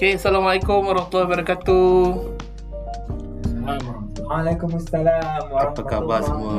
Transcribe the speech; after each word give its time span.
Okay, 0.00 0.16
Assalamualaikum 0.16 0.88
warahmatullahi 0.88 1.28
wabarakatuh. 1.28 1.92
Waalaikumsalam 4.24 5.52
Apa 5.52 5.82
khabar 5.84 6.24
semua? 6.24 6.56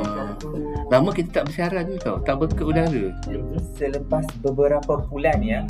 Lama 0.86 1.10
kita 1.10 1.42
tak 1.42 1.50
bersiaran 1.50 1.90
ni 1.90 1.98
tau, 1.98 2.22
tak 2.22 2.38
berke 2.38 2.62
udara. 2.62 3.10
Selepas 3.74 4.30
beberapa 4.46 5.02
bulan 5.10 5.42
ya 5.42 5.66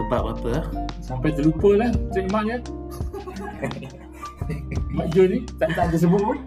Sebab 0.00 0.32
apa? 0.32 0.64
Sampai 1.04 1.36
terlupa 1.36 1.76
lah 1.76 1.92
Cik 2.16 2.32
Mak 2.32 2.44
ya 2.48 2.56
Mak 4.96 5.12
Jo 5.12 5.28
ni 5.28 5.44
tak, 5.60 5.76
tak 5.76 5.92
ada 5.92 6.00
sebut 6.00 6.24
pun 6.24 6.40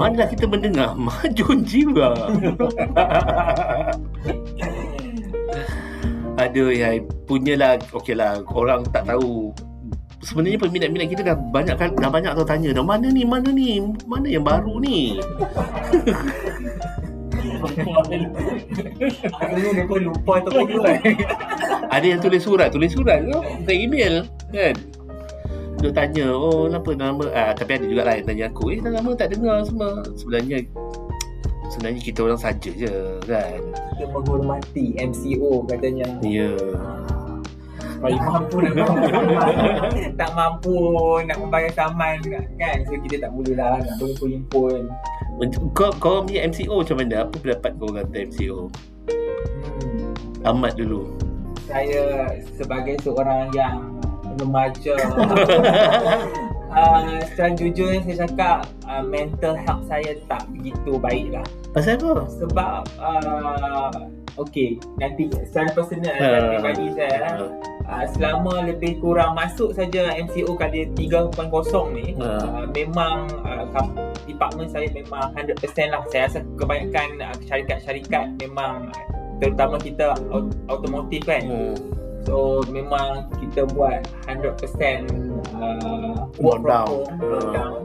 Mana 0.00 0.24
kita 0.24 0.48
mendengar 0.48 0.96
Majun 0.96 1.60
jiwa. 1.60 2.16
Aduh 6.40 6.72
ya, 6.72 6.96
punyalah 7.28 7.76
okeylah 7.92 8.40
orang 8.48 8.88
tak 8.88 9.04
tahu 9.04 9.52
sebenarnya 10.20 10.58
peminat-peminat 10.60 11.08
kita 11.08 11.22
dah 11.32 11.36
banyak 11.36 11.76
kan 11.80 11.88
dah 11.96 12.12
banyak 12.12 12.32
tau 12.36 12.44
tanya 12.44 12.76
dah 12.76 12.84
mana 12.84 13.08
ni 13.08 13.24
mana 13.24 13.48
ni? 13.48 13.80
Mana 14.04 14.26
yang 14.28 14.44
baru 14.44 14.76
ni? 14.80 15.16
Akhirnya 19.40 19.70
dia 19.84 19.96
lupa 20.00 20.34
tu 20.44 20.50
dulu 20.52 20.84
ada 21.90 22.06
yang 22.06 22.20
tulis 22.20 22.42
surat 22.44 22.68
tulis 22.72 22.92
surat 22.92 23.24
tu 23.24 23.40
bukan 23.40 23.76
email 23.76 24.14
kan. 24.52 24.76
Dia 25.80 25.90
tanya 25.96 26.28
oh 26.28 26.68
kenapa 26.68 26.92
nama? 26.92 27.24
Ah, 27.32 27.52
tapi 27.56 27.80
ada 27.80 27.84
juga 27.88 28.04
yang 28.04 28.28
tanya 28.28 28.44
aku 28.52 28.76
eh 28.76 28.78
dah 28.84 28.92
lama 28.92 29.16
tak 29.16 29.32
dengar 29.32 29.64
semua 29.64 30.04
sebenarnya 30.12 30.68
sebenarnya 31.72 32.00
kita 32.04 32.20
orang 32.28 32.40
saja 32.40 32.70
je 32.76 32.92
kan. 33.24 33.60
Kita 33.96 34.04
menghormati 34.12 35.00
MCO 35.00 35.64
katanya. 35.64 36.08
Ya 36.20 36.52
Tak 38.08 38.24
mampu 38.24 38.56
nak 38.64 38.72
Tak 40.16 40.30
mampu 40.32 40.76
nak 41.28 41.36
membayar 41.36 41.70
saman 41.76 42.16
kan? 42.56 42.76
So 42.88 42.96
kita 42.96 43.28
tak 43.28 43.30
boleh 43.36 43.54
lah 43.54 43.76
nak 43.80 43.94
berhimpun-himpun 44.00 44.88
kau 45.72 45.88
kau 45.96 46.20
punya 46.20 46.44
MCO 46.44 46.84
macam 46.84 46.96
mana? 47.00 47.24
Apa 47.24 47.34
pendapat 47.40 47.70
kau 47.80 47.88
kata 47.88 48.16
MCO 48.28 48.58
hmm. 49.08 50.44
Ahmad 50.44 50.76
dulu. 50.76 51.08
Saya 51.64 52.28
sebagai 52.56 52.98
seorang 53.00 53.48
yang 53.54 53.88
remaja 54.36 54.96
uh, 56.70 57.18
Secara 57.30 57.50
jujur 57.58 57.90
saya 58.02 58.16
cakap 58.26 58.58
uh, 58.86 59.02
Mental 59.04 59.54
health 59.54 59.84
saya 59.86 60.16
tak 60.26 60.46
begitu 60.54 60.96
baik 60.98 61.34
lah 61.34 61.46
pasal 61.70 61.98
apa? 62.02 62.26
Sebab 62.42 62.80
uh, 62.98 63.90
Okay 64.38 64.78
Nanti 64.98 65.30
secara 65.50 65.70
personal 65.74 66.14
uh, 66.18 66.40
Pribadi 66.54 66.86
saya 66.98 67.38
uh, 67.86 68.04
Selama 68.16 68.66
lebih 68.66 68.98
kurang 68.98 69.34
masuk 69.38 69.74
saja 69.74 70.14
MCO 70.18 70.54
kali 70.54 70.90
3.0 70.98 71.30
ni 71.94 72.14
Ha. 72.18 72.26
uh, 72.26 72.64
Memang 72.74 73.30
uh, 73.46 73.66
Department 74.26 74.70
saya 74.70 74.86
memang 74.94 75.34
100% 75.34 75.58
lah. 75.90 76.02
Saya 76.10 76.30
rasa 76.30 76.38
kebanyakan 76.58 77.08
uh, 77.22 77.36
syarikat-syarikat 77.46 78.34
Memang 78.38 78.90
Terutama 79.40 79.80
kita 79.80 80.12
aut- 80.28 80.52
automotif 80.68 81.24
kan. 81.24 81.40
Hmm. 81.48 81.74
So 82.28 82.60
memang 82.68 83.32
kita 83.40 83.64
buat 83.72 84.04
100% 84.28 85.29
uh, 85.56 86.14
work 86.38 86.60
from 86.62 86.84
home, 86.86 87.08
lockdown. 87.20 87.80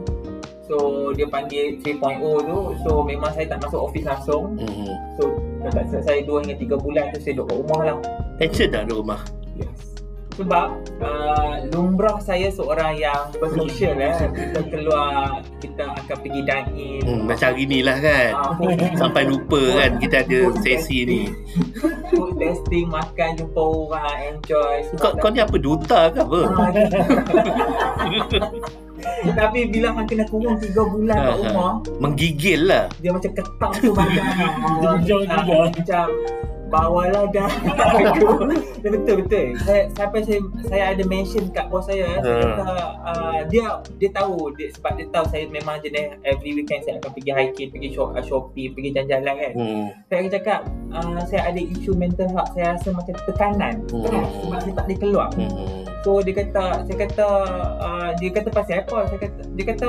So 0.66 0.76
dia 1.14 1.30
panggil 1.30 1.78
3.0 1.78 2.18
tu 2.42 2.58
So 2.82 3.06
memang 3.06 3.30
saya 3.38 3.46
tak 3.46 3.62
masuk 3.62 3.86
office 3.86 4.06
langsung. 4.06 4.58
Hmm. 4.58 4.90
So 5.14 5.22
dekat 5.62 6.02
saya 6.02 6.20
2 6.26 6.42
hingga 6.42 6.56
3 6.58 6.84
bulan 6.84 7.04
tu 7.14 7.18
saya 7.22 7.32
duduk 7.38 7.46
kat 7.46 7.56
rumah 7.62 7.80
lah. 7.86 7.96
Tension 8.42 8.68
tak 8.74 8.82
duduk 8.90 8.98
rumah? 9.06 9.20
Yes. 9.54 9.78
Sebab 10.36 10.68
uh, 11.00 11.54
lumrah 11.72 12.20
saya 12.20 12.52
seorang 12.52 13.00
yang 13.00 13.32
bersosial 13.40 13.96
eh. 13.96 14.12
Kita 14.36 14.60
keluar, 14.68 15.40
kita 15.64 15.96
akan 15.96 16.16
pergi 16.20 16.40
dine 16.44 16.70
in. 16.76 17.00
hmm, 17.08 17.22
macam 17.24 17.56
hari 17.56 17.64
ni 17.64 17.80
lah 17.80 17.96
kan. 18.04 18.30
Food- 18.60 19.00
sampai 19.00 19.22
lupa 19.24 19.60
kan 19.80 19.90
kita 19.96 20.28
ada 20.28 20.40
sesi 20.60 21.08
ni 21.08 21.20
Food 22.08 22.36
testing, 22.36 22.86
makan, 22.86 23.34
jumpa 23.34 23.58
orang, 23.58 24.14
enjoy. 24.32 24.76
kau, 24.94 25.10
kau 25.12 25.28
ni 25.28 25.38
apa 25.38 25.56
duta 25.56 26.00
ke 26.08 26.20
apa 26.20 26.38
Ah, 26.48 26.70
Tapi 29.36 29.68
bila 29.68 29.92
hang 29.92 30.06
kena 30.06 30.24
kurung 30.24 30.56
3 30.56 30.72
bulan 30.72 31.16
kat 31.16 31.26
Ha, 31.26 31.30
ha. 31.30 31.38
rumah 31.44 31.72
menggigil 31.98 32.64
lah 32.64 32.88
Dia 32.98 33.10
macam 33.10 33.30
ketam 33.30 33.70
tu 33.76 33.90
badan 33.92 34.24
juga. 35.08 35.44
Macam 35.68 36.06
Bawalah 36.76 37.24
dah 37.32 37.48
Dia 38.84 38.90
betul-betul 38.92 39.56
saya, 39.64 39.88
Sampai 39.96 40.20
saya 40.28 40.40
Saya 40.68 40.84
ada 40.92 41.02
mention 41.08 41.48
kat 41.48 41.72
bos 41.72 41.88
saya 41.88 42.20
Ha. 42.20 42.20
kata 42.20 42.68
uh, 43.00 43.38
Dia 43.48 43.80
Dia 43.96 44.10
tahu 44.12 44.52
dia, 44.54 44.68
Sebab 44.76 44.92
dia 44.94 45.06
tahu 45.08 45.24
Saya 45.32 45.48
memang 45.48 45.80
jenis 45.80 46.20
Every 46.20 46.52
weekend 46.52 46.84
saya 46.84 47.00
akan 47.00 47.16
pergi 47.16 47.32
hiking 47.32 47.68
Pergi 47.72 47.88
shop, 47.96 48.12
uh, 48.12 48.20
shopping 48.20 48.76
Pergi 48.76 48.92
jalan-jalan 48.92 49.34
kan 49.34 49.52
hmm. 49.56 49.84
Saya 50.06 50.16
akan 50.20 50.30
cakap 50.36 50.60
uh, 50.92 51.20
Saya 51.24 51.40
ada 51.48 51.60
isu 51.60 51.96
mental 51.96 52.28
health 52.28 52.52
Saya 52.52 52.76
rasa 52.76 52.88
macam 52.92 53.14
tekanan 53.24 53.74
Hmm. 53.88 54.02
Stres 54.04 54.28
Sebab 54.44 54.58
saya 54.60 54.72
tak 54.76 54.84
boleh 54.84 54.98
keluar 55.00 55.28
Hmm. 55.32 55.82
So 56.04 56.20
dia 56.20 56.34
kata 56.36 56.64
Saya 56.84 56.96
kata 57.08 57.28
uh, 57.80 58.10
Dia 58.20 58.30
kata 58.30 58.48
pasal 58.52 58.84
apa 58.84 58.98
Saya 59.08 59.18
kata 59.24 59.40
Dia 59.56 59.64
kata 59.64 59.88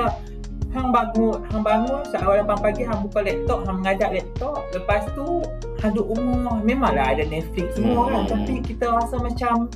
Hang 0.78 0.94
bangun 0.94 1.38
Hang 1.50 1.62
bangun 1.66 2.02
Saat 2.06 2.22
awal 2.22 2.46
8 2.46 2.62
pagi 2.62 2.82
Hang 2.86 3.02
buka 3.02 3.20
laptop 3.26 3.66
Hang 3.66 3.76
mengadap 3.82 4.10
laptop. 4.14 4.62
Lepas 4.70 5.02
tu 5.18 5.42
Hang 5.82 5.90
duduk 5.90 6.14
rumah. 6.14 6.62
Memanglah 6.62 7.18
ada 7.18 7.26
Netflix 7.26 7.74
semua 7.74 8.06
kan? 8.06 8.22
Hmm. 8.22 8.30
Tapi 8.30 8.54
kita 8.62 8.86
rasa 8.94 9.16
macam 9.18 9.66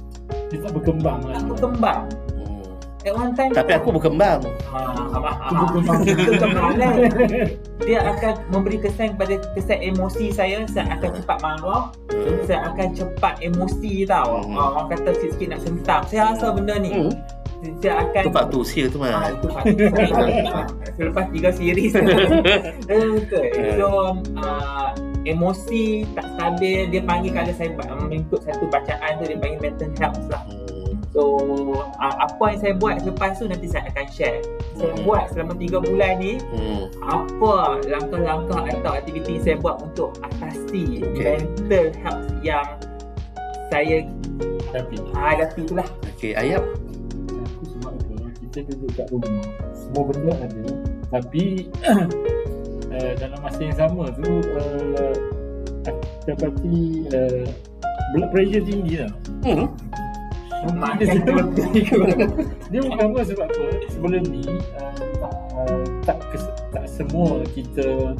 Dia 0.55 0.59
tak 0.63 0.73
berkembang 0.79 1.21
lah. 1.27 1.43
Tak 1.43 1.47
berkembang. 1.51 2.03
Hmm. 2.39 2.63
At 3.03 3.13
one 3.19 3.35
time 3.35 3.51
tapi 3.51 3.75
aku 3.75 3.99
berkembang. 3.99 4.47
Ha, 4.71 4.79
ha, 4.79 5.03
ha, 5.11 5.31
ha, 5.51 5.91
Itu 6.07 6.39
kemalan 6.39 6.95
Dia 7.83 7.99
akan 8.15 8.35
memberi 8.55 8.79
kesan 8.79 9.19
kepada 9.19 9.43
Kesan 9.59 9.83
emosi 9.83 10.31
saya 10.31 10.63
Saya 10.71 10.87
akan 10.95 11.11
cepat 11.19 11.39
marah. 11.43 11.91
Hmm. 12.15 12.39
Saya 12.47 12.71
akan 12.71 12.89
cepat 12.95 13.35
emosi 13.43 14.07
tau. 14.07 14.47
Hmm. 14.47 14.55
ha, 14.55 14.61
Orang 14.71 14.87
kata 14.95 15.19
sikit-sikit 15.19 15.49
nak 15.51 15.61
sentam. 15.67 16.01
Saya 16.07 16.31
rasa 16.31 16.55
benda 16.55 16.79
ni 16.79 17.11
Saya 17.79 17.95
akan 18.03 18.23
tu 18.23 18.31
faktor 18.31 18.59
usia 18.61 18.85
tu 18.87 18.99
Ah, 18.99 19.31
mah. 19.31 19.65
Selepas 20.99 21.25
tiga 21.31 21.51
series 21.51 21.95
Eh, 22.91 23.07
Betul 23.15 23.47
So 23.77 23.87
uh, 24.35 24.89
Emosi 25.23 26.03
tak 26.13 26.27
stabil 26.35 26.91
Dia 26.91 27.01
panggil 27.01 27.31
kalau 27.31 27.55
saya 27.55 27.71
mengikut 28.01 28.43
satu 28.43 28.67
bacaan 28.67 29.11
tu 29.17 29.25
Dia 29.25 29.39
panggil 29.39 29.59
mental 29.63 29.91
health 29.95 30.27
lah. 30.27 30.43
So 31.15 31.23
uh, 31.79 32.15
Apa 32.19 32.45
yang 32.51 32.61
saya 32.61 32.75
buat 32.75 32.99
selepas 32.99 33.39
tu 33.39 33.47
Nanti 33.47 33.67
saya 33.67 33.87
akan 33.89 34.07
share 34.09 34.43
Saya 34.75 34.91
Hmm. 34.93 35.05
buat 35.05 35.25
selama 35.31 35.55
tiga 35.55 35.79
bulan 35.79 36.19
ni 36.19 36.43
Hmm. 36.51 36.91
Apa 36.99 37.79
langkah-langkah 37.85 38.61
Atau 38.67 38.91
aktiviti 38.93 39.39
saya 39.39 39.55
buat 39.57 39.79
Untuk 39.79 40.19
atasi 40.21 40.99
Okay. 41.15 41.47
Mental 41.63 41.87
health 42.01 42.27
yang 42.43 42.67
Saya 43.71 44.03
hadapi 45.15 45.63
tu 45.63 45.79
lah 45.79 45.87
Okay, 46.19 46.35
Ayap 46.35 46.67
Kita 48.53 48.69
duduk 48.69 48.91
kat 48.93 49.09
rumah. 49.09 49.49
Semua 49.73 50.03
benda 50.13 50.33
ada. 50.37 50.65
Tapi 51.09 51.73
uh, 51.89 53.13
Dalam 53.25 53.39
masa 53.41 53.61
yang 53.65 53.77
sama 53.81 54.13
tu 54.13 54.29
uh, 54.53 55.15
dapati 56.29 57.09
uh, 57.17 57.49
Blood 58.13 58.29
pressure 58.29 58.61
tinggi 58.61 59.01
lah. 59.01 59.13
Hmm. 59.41 59.73
Makan 60.63 61.03
lebih 61.03 61.91
Dia 62.71 62.81
pertama 62.87 63.19
sebab 63.27 63.51
apa 63.51 63.65
Sebelum 63.91 64.23
ni 64.31 64.47
uh, 64.79 64.95
tak, 65.19 65.33
uh, 65.59 65.83
tak, 66.07 66.19
kes- 66.31 66.55
tak 66.71 66.85
semua 66.87 67.43
kita 67.51 68.15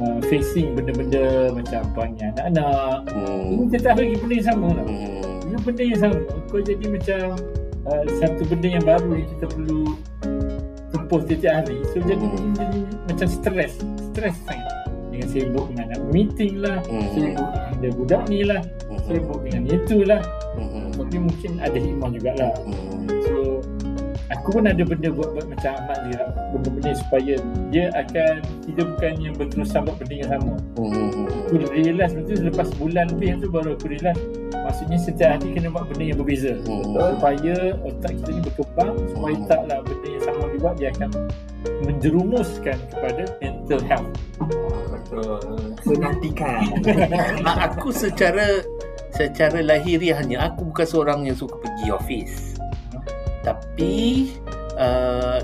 uh, 0.00 0.18
Facing 0.24 0.72
benda-benda 0.72 1.50
macam 1.52 1.82
panggil 1.92 2.30
anak-anak. 2.32 3.02
Ini 3.10 3.58
Hmm. 3.58 3.68
tetap 3.68 3.98
lagi 3.98 4.14
benda 4.14 4.34
yang 4.38 4.46
sama 4.46 4.68
lah. 4.72 4.86
Hmm. 4.86 5.36
Ini 5.50 5.56
benda 5.60 5.82
yang 5.82 6.00
sama 6.00 6.18
Kau 6.46 6.62
jadi 6.62 6.86
macam 6.86 7.24
uh, 7.84 8.04
Satu 8.18 8.42
benda 8.44 8.68
yang 8.70 8.84
baru 8.84 9.10
yang 9.14 9.28
kita 9.30 9.46
perlu 9.46 9.82
Tempuh 10.90 11.20
setiap 11.24 11.54
hari 11.60 11.78
So 11.90 12.00
jadi, 12.00 12.20
Hmm. 12.20 12.52
jadi 12.54 12.78
macam 13.06 13.28
stres 13.28 13.72
Stres 14.10 14.36
sangat 14.44 14.74
Dengan 15.08 15.26
sibuk 15.28 15.66
dengan 15.70 15.88
meeting 16.10 16.60
lah 16.60 16.78
Hmm. 16.84 17.08
Sibuk 17.12 17.48
dengan 17.76 17.92
budak 17.94 18.22
ni 18.26 18.40
lah 18.42 18.60
Hmm. 18.86 19.00
Sibuk 19.04 19.38
dengan 19.42 19.62
itu 19.66 19.96
lah 20.02 20.22
Hmm. 20.54 20.90
Tapi 20.92 21.16
mungkin 21.16 21.50
ada 21.58 21.78
hikmah 21.78 22.08
jugalah 22.10 22.52
Hmm. 22.62 23.06
So 23.24 23.34
Aku 24.30 24.54
pun 24.54 24.62
ada 24.62 24.78
benda 24.80 25.10
buat, 25.10 25.34
buat 25.34 25.46
macam 25.48 25.74
Ahmad 25.74 25.98
ni 26.06 26.14
lah 26.14 26.30
Benda-benda 26.54 26.94
supaya 26.96 27.34
Dia 27.68 27.90
akan 27.92 28.34
Kita 28.62 28.82
bukan 28.86 29.12
yang 29.18 29.34
berterusan 29.34 29.82
buat 29.82 29.96
benda 29.98 30.14
yang 30.16 30.30
sama 30.30 30.54
Hmm. 30.78 31.26
Aku 31.50 31.66
realise 31.74 32.14
betul 32.14 32.46
Selepas 32.46 32.70
bulan 32.78 33.10
lebih 33.10 33.42
tu 33.42 33.50
baru 33.50 33.74
aku 33.74 33.90
realise 33.90 34.22
Maksudnya 34.54 34.98
setiap 35.02 35.28
hari 35.34 35.50
kena 35.50 35.68
buat 35.74 35.90
benda 35.90 36.04
yang 36.14 36.18
berbeza 36.22 36.54
Hmm. 36.62 36.94
Supaya 36.94 37.74
otak 37.82 38.12
kita 38.22 38.30
ni 38.30 38.40
berkembang 38.46 38.94
Supaya 39.10 39.34
Hmm. 39.34 39.48
taklah 39.50 39.78
benda 39.82 40.06
yang 40.06 40.22
sama 40.22 40.42
dibuat 40.54 40.74
Dia 40.78 40.88
akan 40.94 41.10
menjerumuskan 41.82 42.78
kepada 42.94 43.22
mental 43.42 43.80
health 43.82 44.10
Betul 44.94 45.42
Menantikan 45.90 46.62
aku 47.66 47.90
secara 47.90 48.62
secara 49.10 49.58
lahiriahnya 49.58 50.38
aku 50.38 50.70
bukan 50.70 50.86
seorang 50.86 51.20
yang 51.26 51.34
suka 51.34 51.58
pergi 51.58 51.90
office. 51.90 52.54
Tapi 53.42 54.30
uh, 54.78 55.42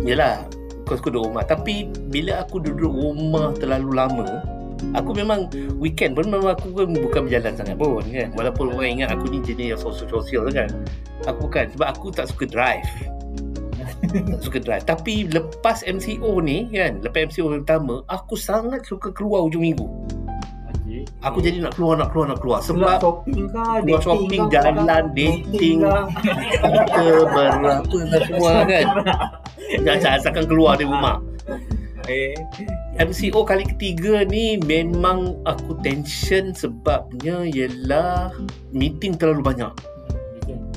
Yelah 0.00 0.48
Kau 0.86 0.94
suka 0.96 1.10
duduk 1.12 1.28
rumah 1.28 1.44
Tapi 1.44 1.90
Bila 2.08 2.46
aku 2.46 2.62
duduk 2.62 2.88
rumah 2.88 3.50
Terlalu 3.58 3.90
lama 3.98 4.26
Aku 4.96 5.10
memang 5.16 5.48
Weekend 5.80 6.16
pun 6.16 6.28
Memang 6.28 6.56
aku 6.56 6.72
pun 6.72 6.92
Bukan 6.92 7.28
berjalan 7.28 7.56
sangat 7.56 7.76
pun 7.76 8.04
kan 8.04 8.28
Walaupun 8.36 8.76
orang 8.76 9.00
ingat 9.00 9.08
Aku 9.16 9.28
ni 9.32 9.40
jenis 9.44 9.76
yang 9.76 9.80
sosial-sosial 9.80 10.48
kan 10.52 10.68
Aku 11.24 11.48
bukan 11.48 11.68
Sebab 11.76 11.86
aku 11.88 12.06
tak 12.12 12.28
suka 12.28 12.44
drive 12.48 12.86
tak 14.36 14.40
suka 14.44 14.58
drive 14.60 14.84
Tapi 14.84 15.28
lepas 15.32 15.80
MCO 15.86 16.40
ni 16.44 16.68
kan 16.72 17.00
Lepas 17.00 17.32
MCO 17.32 17.48
pertama 17.52 18.04
Aku 18.12 18.36
sangat 18.36 18.84
suka 18.84 19.12
keluar 19.12 19.44
hujung 19.46 19.64
minggu. 19.64 19.86
Aku 21.24 21.44
jadi 21.44 21.60
nak 21.60 21.76
keluar 21.76 22.00
Nak 22.00 22.12
keluar 22.12 22.26
nak 22.32 22.40
keluar 22.40 22.58
Keluar 22.64 22.96
Sebab 22.96 22.98
shopping 23.02 23.44
kah? 23.52 23.80
keluar 23.80 23.84
dating 23.84 24.02
shopping, 24.04 24.42
kah? 24.42 24.52
jalan, 24.52 25.04
dating. 25.12 25.78
kah? 25.82 26.04
Kita 26.62 27.04
berapa 27.32 27.70
semua 28.24 28.52
kan 28.64 28.86
Jangan 29.84 30.12
asalkan 30.22 30.44
keluar 30.46 30.78
dari 30.78 30.86
rumah 30.86 31.18
Eh, 32.06 32.38
MCO 33.02 33.42
kali 33.42 33.66
ketiga 33.66 34.22
ni 34.22 34.62
memang 34.62 35.42
aku 35.42 35.74
tension 35.82 36.54
sebabnya 36.54 37.42
ialah 37.42 38.30
meeting 38.70 39.18
terlalu 39.18 39.42
banyak. 39.42 39.72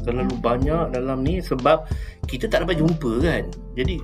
Terlalu 0.01 0.33
banyak 0.41 0.89
dalam 0.89 1.21
ni 1.21 1.37
sebab 1.37 1.85
kita 2.25 2.49
tak 2.49 2.65
dapat 2.65 2.81
jumpa 2.81 3.21
kan. 3.21 3.45
Jadi 3.77 4.01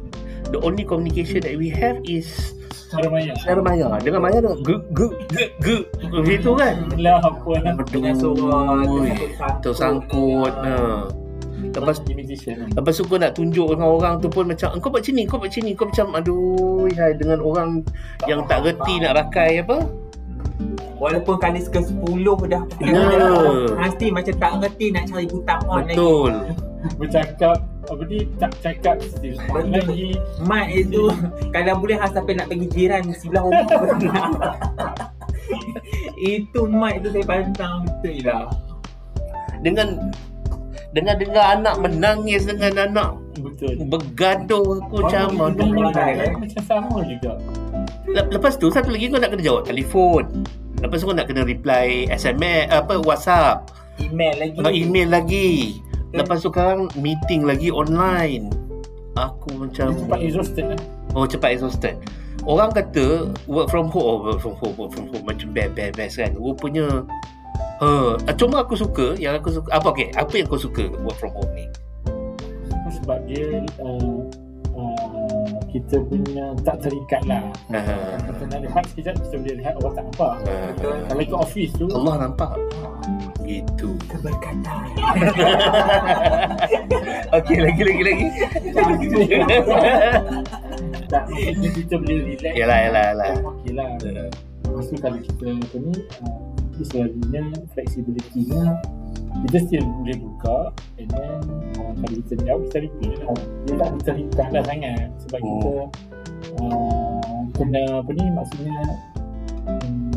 the 0.53 0.61
only 0.61 0.85
communication 0.85 1.41
that 1.41 1.57
we 1.57 1.73
have 1.73 1.97
is 2.05 2.53
Cara 2.93 3.09
maya. 3.09 3.33
secara 3.33 3.61
maya. 3.65 3.87
Dengan 3.97 4.21
maya 4.21 4.37
tu 4.45 4.53
ge 4.61 4.75
ge 4.93 5.07
ge 5.33 5.45
ge 5.65 5.77
begitu 6.13 6.53
kan. 6.53 6.75
Lah 7.01 7.17
apa 7.25 7.51
Aduh, 7.73 9.01
tersangkut-sangkut. 9.09 9.61
tersangkut. 9.65 10.53
Ha. 10.53 10.75
Lepas 11.55 12.03
Imitation. 12.07 12.67
Lepas 12.71 12.93
tu 12.95 13.03
kau 13.07 13.19
nak 13.19 13.35
tunjuk 13.35 13.67
dengan 13.75 13.89
orang 13.89 14.15
tu 14.19 14.27
pun 14.27 14.47
macam 14.47 14.75
kau 14.79 14.91
buat 14.91 15.03
macam 15.03 15.13
ni, 15.15 15.23
kau 15.27 15.37
buat 15.39 15.49
macam 15.51 15.61
ni, 15.63 15.71
kau 15.75 15.85
macam 15.87 16.07
aduh 16.15 16.87
hai, 16.95 17.11
dengan 17.15 17.39
orang 17.43 17.69
yang 18.27 18.43
tak 18.47 18.63
reti 18.67 18.99
nak 18.99 19.13
pakai 19.27 19.63
apa. 19.63 19.87
Walaupun 20.95 21.35
kali 21.43 21.59
ke-10 21.59 22.27
dah 22.47 22.63
Ya. 22.79 23.03
Pasti 23.75 24.07
macam 24.15 24.35
tak 24.39 24.51
ngerti 24.63 24.85
nak 24.95 25.03
cari 25.11 25.27
butang 25.27 25.61
on 25.67 25.83
lagi 25.83 25.99
Betul. 25.99 26.33
Bercakap 27.01 27.57
apa 27.85 28.03
ni 28.07 28.19
tak 28.39 28.51
cakap 28.61 28.95
lagi. 29.51 30.15
Mat 30.45 30.71
itu 30.71 31.11
Kalau 31.51 31.73
boleh 31.81 31.97
hang 31.99 32.13
sampai 32.15 32.39
nak 32.39 32.47
pergi 32.47 32.67
jiran 32.71 33.03
Sebelah 33.11 33.43
rumah 33.43 33.67
Itu 36.15 36.69
mat 36.71 37.03
itu 37.03 37.09
saya 37.11 37.25
pantang 37.27 37.85
betul 37.85 38.15
lah 38.23 38.47
Dengan 39.61 40.13
dengan 40.95 41.19
dengar 41.19 41.59
anak 41.59 41.75
menangis 41.83 42.47
dengan 42.47 42.71
anak 42.79 43.11
Betul. 43.35 43.83
bergaduh 43.91 44.79
aku 44.79 45.03
macam 45.03 45.27
aduh. 45.51 45.67
Macam 46.39 46.63
sama 46.63 47.03
juga. 47.03 47.35
Le- 48.07 48.31
Lepas 48.31 48.55
tu 48.55 48.71
satu 48.71 48.95
lagi 48.95 49.11
kau 49.11 49.19
nak 49.19 49.35
kena 49.35 49.43
jawab 49.43 49.67
telefon. 49.67 50.23
Lepas 50.79 51.03
tu 51.03 51.11
kau 51.11 51.15
nak 51.15 51.27
kena 51.27 51.43
reply 51.43 52.07
SMS 52.07 52.71
apa 52.71 53.03
WhatsApp, 53.03 53.75
Email 53.99 54.35
lagi 54.39 54.55
nak 54.55 54.71
email 54.71 55.07
lagi. 55.11 55.51
Lepas 56.15 56.39
tu 56.39 56.47
sekarang 56.47 56.87
meeting 56.95 57.43
lagi 57.43 57.67
online. 57.75 58.47
Aku 59.15 59.51
macam 59.55 59.95
Dia 59.95 59.99
cepat 59.99 60.19
exhausted 60.23 60.65
lah. 60.75 60.79
Oh 61.15 61.23
cepat 61.23 61.55
exhausted 61.55 61.95
Orang 62.43 62.75
kata 62.75 63.31
Work 63.47 63.71
from 63.71 63.87
home 63.87 64.03
oh, 64.03 64.17
Work 64.27 64.43
from 64.43 64.59
home 64.59 64.75
Work 64.75 64.91
from 64.91 65.07
home 65.07 65.23
Macam 65.23 65.55
best 65.55 65.71
best 65.71 65.95
best 65.95 66.13
kan 66.19 66.35
Rupanya 66.35 67.07
uh, 67.81 68.15
Cuma 68.35 68.63
aku 68.63 68.75
suka 68.77 69.15
Yang 69.19 69.33
aku 69.43 69.49
suka 69.61 69.67
Apa 69.75 69.87
okay 69.91 70.07
Apa 70.15 70.33
yang 70.35 70.47
kau 70.47 70.59
suka 70.59 70.87
Work 71.03 71.17
from 71.19 71.31
home 71.35 71.53
ni? 71.55 71.65
Sebab 73.01 73.21
dia 73.27 73.61
uh, 73.83 74.21
uh, 74.73 75.51
kita 75.69 75.99
punya 76.07 76.55
tak 76.63 76.79
terikat 76.87 77.19
lah. 77.27 77.43
uh, 77.69 78.15
Kita 78.23 78.43
nak 78.47 78.59
lihat 78.63 78.83
sekejap 78.95 79.13
kita 79.19 79.35
boleh 79.43 79.55
lihat 79.59 79.73
orang 79.83 79.93
tak 79.93 80.03
nampak. 80.07 80.33
uh, 80.47 80.69
Kalau 81.11 81.21
ikut 81.21 81.39
office 81.43 81.71
tu 81.75 81.85
Allah 81.91 82.15
nampak. 82.25 82.55
Gitu. 83.43 83.89
Keberkatan. 84.09 84.85
Okay 87.35 87.57
lagi 87.59 87.81
lagi 87.83 88.03
lagi. 88.07 88.27
Tak 91.11 91.23
kita 91.75 91.95
boleh 91.99 92.17
relax. 92.31 92.53
Yalah 92.55 92.77
yalah 92.87 93.03
yalah. 93.11 93.27
Okey 93.43 93.71
lah. 93.75 93.87
Lepas 94.65 94.85
tu 94.87 94.95
kalau 94.97 95.19
kita 95.19 95.45
apa 95.51 95.75
ni 95.77 95.93
uh, 96.23 96.54
itu 96.75 96.83
selalunya 96.85 97.43
flexibility-nya 97.71 98.63
kita 99.47 99.57
still 99.67 99.85
boleh 99.99 100.17
buka 100.19 100.57
and 100.95 101.07
then 101.11 101.39
uh, 101.79 101.91
kalau 101.91 102.15
kita 102.23 102.33
jauh 102.39 102.61
kita 102.67 102.77
reply 102.87 103.11
lah. 103.19 103.35
Dia 103.67 103.73
tak 103.75 103.89
terikat 104.03 104.47
lah 104.51 104.63
sangat. 104.63 105.07
Sebab 105.27 105.39
Oh. 105.43 105.47
kita 105.47 105.71
uh, 106.55 107.39
kena 107.51 107.83
apa 107.99 108.11
ni 108.11 108.25
maksudnya 108.31 108.77
um, 109.67 110.11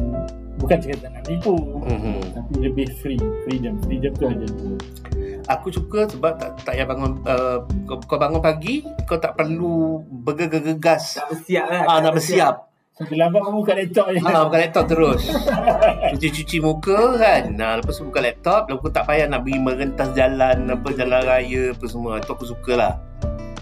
bukan 0.59 0.77
cakap 0.79 0.99
tak 1.03 1.11
nak 1.19 1.25
tipu 1.27 1.55
Mhm. 1.83 2.15
tapi 2.35 2.53
lebih 2.63 2.87
free 3.03 3.19
freedom. 3.43 3.75
Freedom 3.83 4.13
tu 4.15 4.25
ada. 4.31 4.47
Aku 5.49 5.73
suka 5.73 6.05
sebab 6.07 6.37
tak 6.39 6.61
tak 6.63 6.77
payah 6.77 6.87
bangun 6.87 7.19
uh, 7.25 7.65
kau, 7.89 7.97
kau 8.05 8.19
bangun 8.21 8.39
pagi 8.39 8.87
kau 9.09 9.19
tak 9.19 9.35
perlu 9.35 10.05
bergegas. 10.23 11.19
Tak 11.19 11.27
bersiap 11.33 11.65
lah 11.67 11.83
ah 11.89 11.99
tak 11.99 12.01
nak 12.07 12.13
bersiap 12.15 12.55
lambat 12.99 13.41
kamu 13.47 13.57
buka 13.63 13.73
laptop 13.79 14.07
je 14.11 14.19
Ah, 14.27 14.43
buka 14.43 14.59
laptop 14.59 14.85
terus. 14.91 15.23
Cuci-cuci 16.15 16.59
muka 16.59 17.15
kan. 17.15 17.43
Nah, 17.55 17.79
lepas 17.79 17.95
tu 17.95 18.03
buka 18.03 18.19
laptop, 18.19 18.67
lepas 18.67 18.83
tu 18.83 18.91
tak 18.91 19.07
payah 19.07 19.31
nak 19.31 19.47
pergi 19.47 19.59
merentas 19.63 20.09
jalan, 20.19 20.67
apa 20.67 20.89
jalan 20.99 21.21
raya 21.23 21.63
apa 21.71 21.85
semua. 21.87 22.19
Itu 22.19 22.35
aku 22.35 22.47
suka 22.51 22.73
lah. 22.75 22.93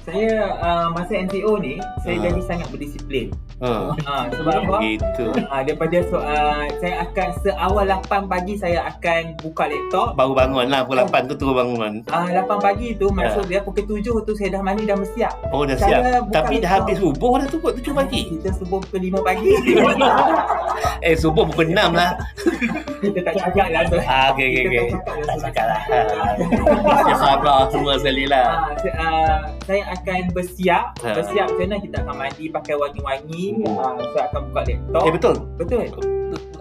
Saya 0.06 0.54
uh, 0.62 0.86
masa 0.94 1.18
NCO 1.18 1.58
ni 1.58 1.82
Saya 2.06 2.14
Ah. 2.14 2.30
jadi 2.30 2.40
sangat 2.46 2.70
berdisiplin 2.70 3.34
Ha. 3.56 3.88
uh, 3.88 4.24
Sebab 4.28 4.52
apa? 4.60 4.76
Gitu. 4.78 5.32
Uh, 5.32 5.62
daripada 5.64 5.96
so, 6.04 6.16
uh, 6.18 6.68
saya 6.76 6.94
akan 7.02 7.28
seawal 7.40 7.88
8 7.88 8.04
pagi 8.26 8.52
saya 8.54 8.84
akan 8.86 9.32
buka 9.40 9.64
laptop 9.64 10.12
Baru 10.12 10.36
bangun 10.36 10.68
lah 10.68 10.84
pukul 10.84 11.00
8 11.02 11.24
tu 11.24 11.34
terus 11.34 11.56
bangun. 11.56 12.04
Ah, 12.06 12.28
8 12.28 12.44
pagi 12.58 12.92
tu 12.92 13.08
maksud 13.08 13.48
dia 13.48 13.60
pukul 13.60 13.96
7 13.96 14.04
tu 14.22 14.32
saya 14.34 14.48
dah 14.50 14.60
mandi 14.60 14.84
dah 14.84 14.92
bersiap. 14.94 15.32
Oh 15.50 15.64
dah 15.64 15.72
Saya 15.74 16.04
siap. 16.04 16.28
Tapi 16.30 16.54
dah 16.58 16.68
laptop. 16.70 16.84
habis 16.84 16.96
subuh 17.00 17.32
dah 17.34 17.46
tu 17.46 17.56
pukul 17.56 17.72
7 17.74 17.96
pagi. 17.96 18.20
Kita 18.30 18.50
subuh 18.54 18.78
pukul 18.78 19.00
5 19.02 19.24
pagi. 19.24 19.50
Eh 20.98 21.14
subuh 21.14 21.44
pukul 21.44 21.70
6 21.70 21.76
lah. 21.92 22.12
kita 22.98 23.20
tak 23.22 23.34
cakap 23.38 23.68
lah 23.70 23.82
tu. 23.86 23.96
Ah, 24.02 24.32
okey 24.32 24.46
okey 24.46 24.62
okey. 24.66 24.84
Kita 24.86 25.00
tak 25.02 25.16
Tak 25.26 25.36
cakap 25.42 25.64
lah. 25.66 25.80
lah. 25.86 26.04
Ya 27.06 27.14
sabar 27.16 27.58
semua 27.68 27.94
sekali 27.96 28.24
lah. 28.26 28.46
Ah, 28.46 28.76
se- 28.76 28.92
ah, 28.94 29.36
saya 29.64 29.82
akan 29.92 30.20
bersiap. 30.32 30.84
Ha. 31.00 31.08
Bersiap 31.14 31.46
macam 31.48 31.64
mana 31.64 31.76
kita 31.78 31.96
akan 32.02 32.14
mandi 32.16 32.44
pakai 32.50 32.74
wangi-wangi. 32.74 33.45
Ah, 33.76 33.92
saya 34.14 34.24
akan 34.32 34.40
buka 34.50 34.60
laptop. 34.66 35.02
Eh 35.02 35.12
betul. 35.12 35.34
betul. 35.60 35.80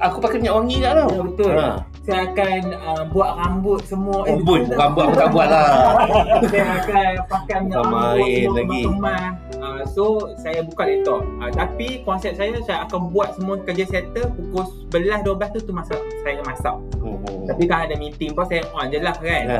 Aku 0.04 0.18
pakai 0.22 0.38
minyak 0.44 0.56
wangi 0.60 0.76
kat 0.84 0.94
tau. 0.94 1.10
Ya, 1.10 1.22
betul. 1.24 1.52
Ha. 1.56 1.95
Saya 2.06 2.30
akan 2.30 2.62
ah, 2.86 3.04
buat 3.10 3.32
rambut 3.34 3.82
semua. 3.90 4.30
Oh, 4.30 4.38
bun. 4.46 4.62
betul 4.62 4.70
tak? 4.70 4.78
Rambut 4.78 5.04
aku 5.10 5.16
tak 5.18 5.30
buat 5.34 5.48
lah. 5.50 5.68
saya 6.54 6.64
akan 6.86 7.14
pakai 7.26 7.58
minyak 7.66 7.82
Bukan 7.82 7.94
rambut 7.98 8.54
lagi. 8.54 8.82
kemas-kemas. 8.86 9.34
Ah, 9.58 9.82
so 9.90 10.06
saya 10.38 10.60
buka 10.62 10.84
laptop. 10.86 11.22
Ah, 11.42 11.50
tapi 11.50 12.06
konsep 12.06 12.38
saya 12.38 12.54
saya 12.62 12.86
akan 12.86 13.10
buat 13.10 13.34
semua 13.34 13.58
kerja 13.66 13.90
settle 13.90 14.30
pukul 14.38 14.70
11 14.94 15.26
12 15.26 15.56
tu 15.58 15.60
tu 15.66 15.74
masa 15.74 15.98
saya 16.22 16.38
masak. 16.46 16.78
Hmm. 17.02 17.50
Tapi 17.50 17.64
kalau 17.66 17.84
ada 17.90 17.96
meeting 17.98 18.38
pun 18.38 18.46
saya 18.46 18.62
on 18.74 18.94
je 18.94 19.00
lah 19.02 19.16
kan. 19.18 19.44
Ha. 19.50 19.58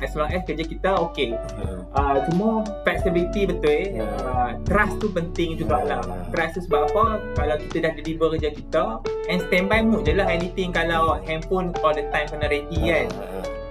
As 0.00 0.14
long 0.16 0.30
as 0.32 0.42
kerja 0.46 0.64
kita 0.64 0.90
okey. 1.10 1.34
Ha. 1.34 1.62
Uh, 1.90 2.16
cuma 2.30 2.62
flexibility 2.86 3.50
betul 3.50 3.70
eh. 3.70 3.86
Ya. 3.98 4.06
Uh, 4.26 4.50
trust 4.66 4.94
tu 5.02 5.10
penting 5.10 5.58
jugalah. 5.58 6.02
Ya. 6.02 6.22
Trust 6.30 6.52
tu 6.58 6.60
sebab 6.70 6.90
apa? 6.90 7.04
Kalau 7.34 7.56
kita 7.66 7.76
dah 7.82 7.92
deliver 7.98 8.26
kerja 8.38 8.50
kita 8.54 8.84
and 9.26 9.42
standby 9.50 9.82
mood 9.82 10.06
je 10.06 10.14
lah 10.14 10.26
anything 10.30 10.70
kalau 10.70 11.18
handphone 11.26 11.59
all 11.84 11.94
the 11.94 12.04
time 12.08 12.26
kena 12.32 12.48
ready 12.48 12.78
kan. 12.80 13.06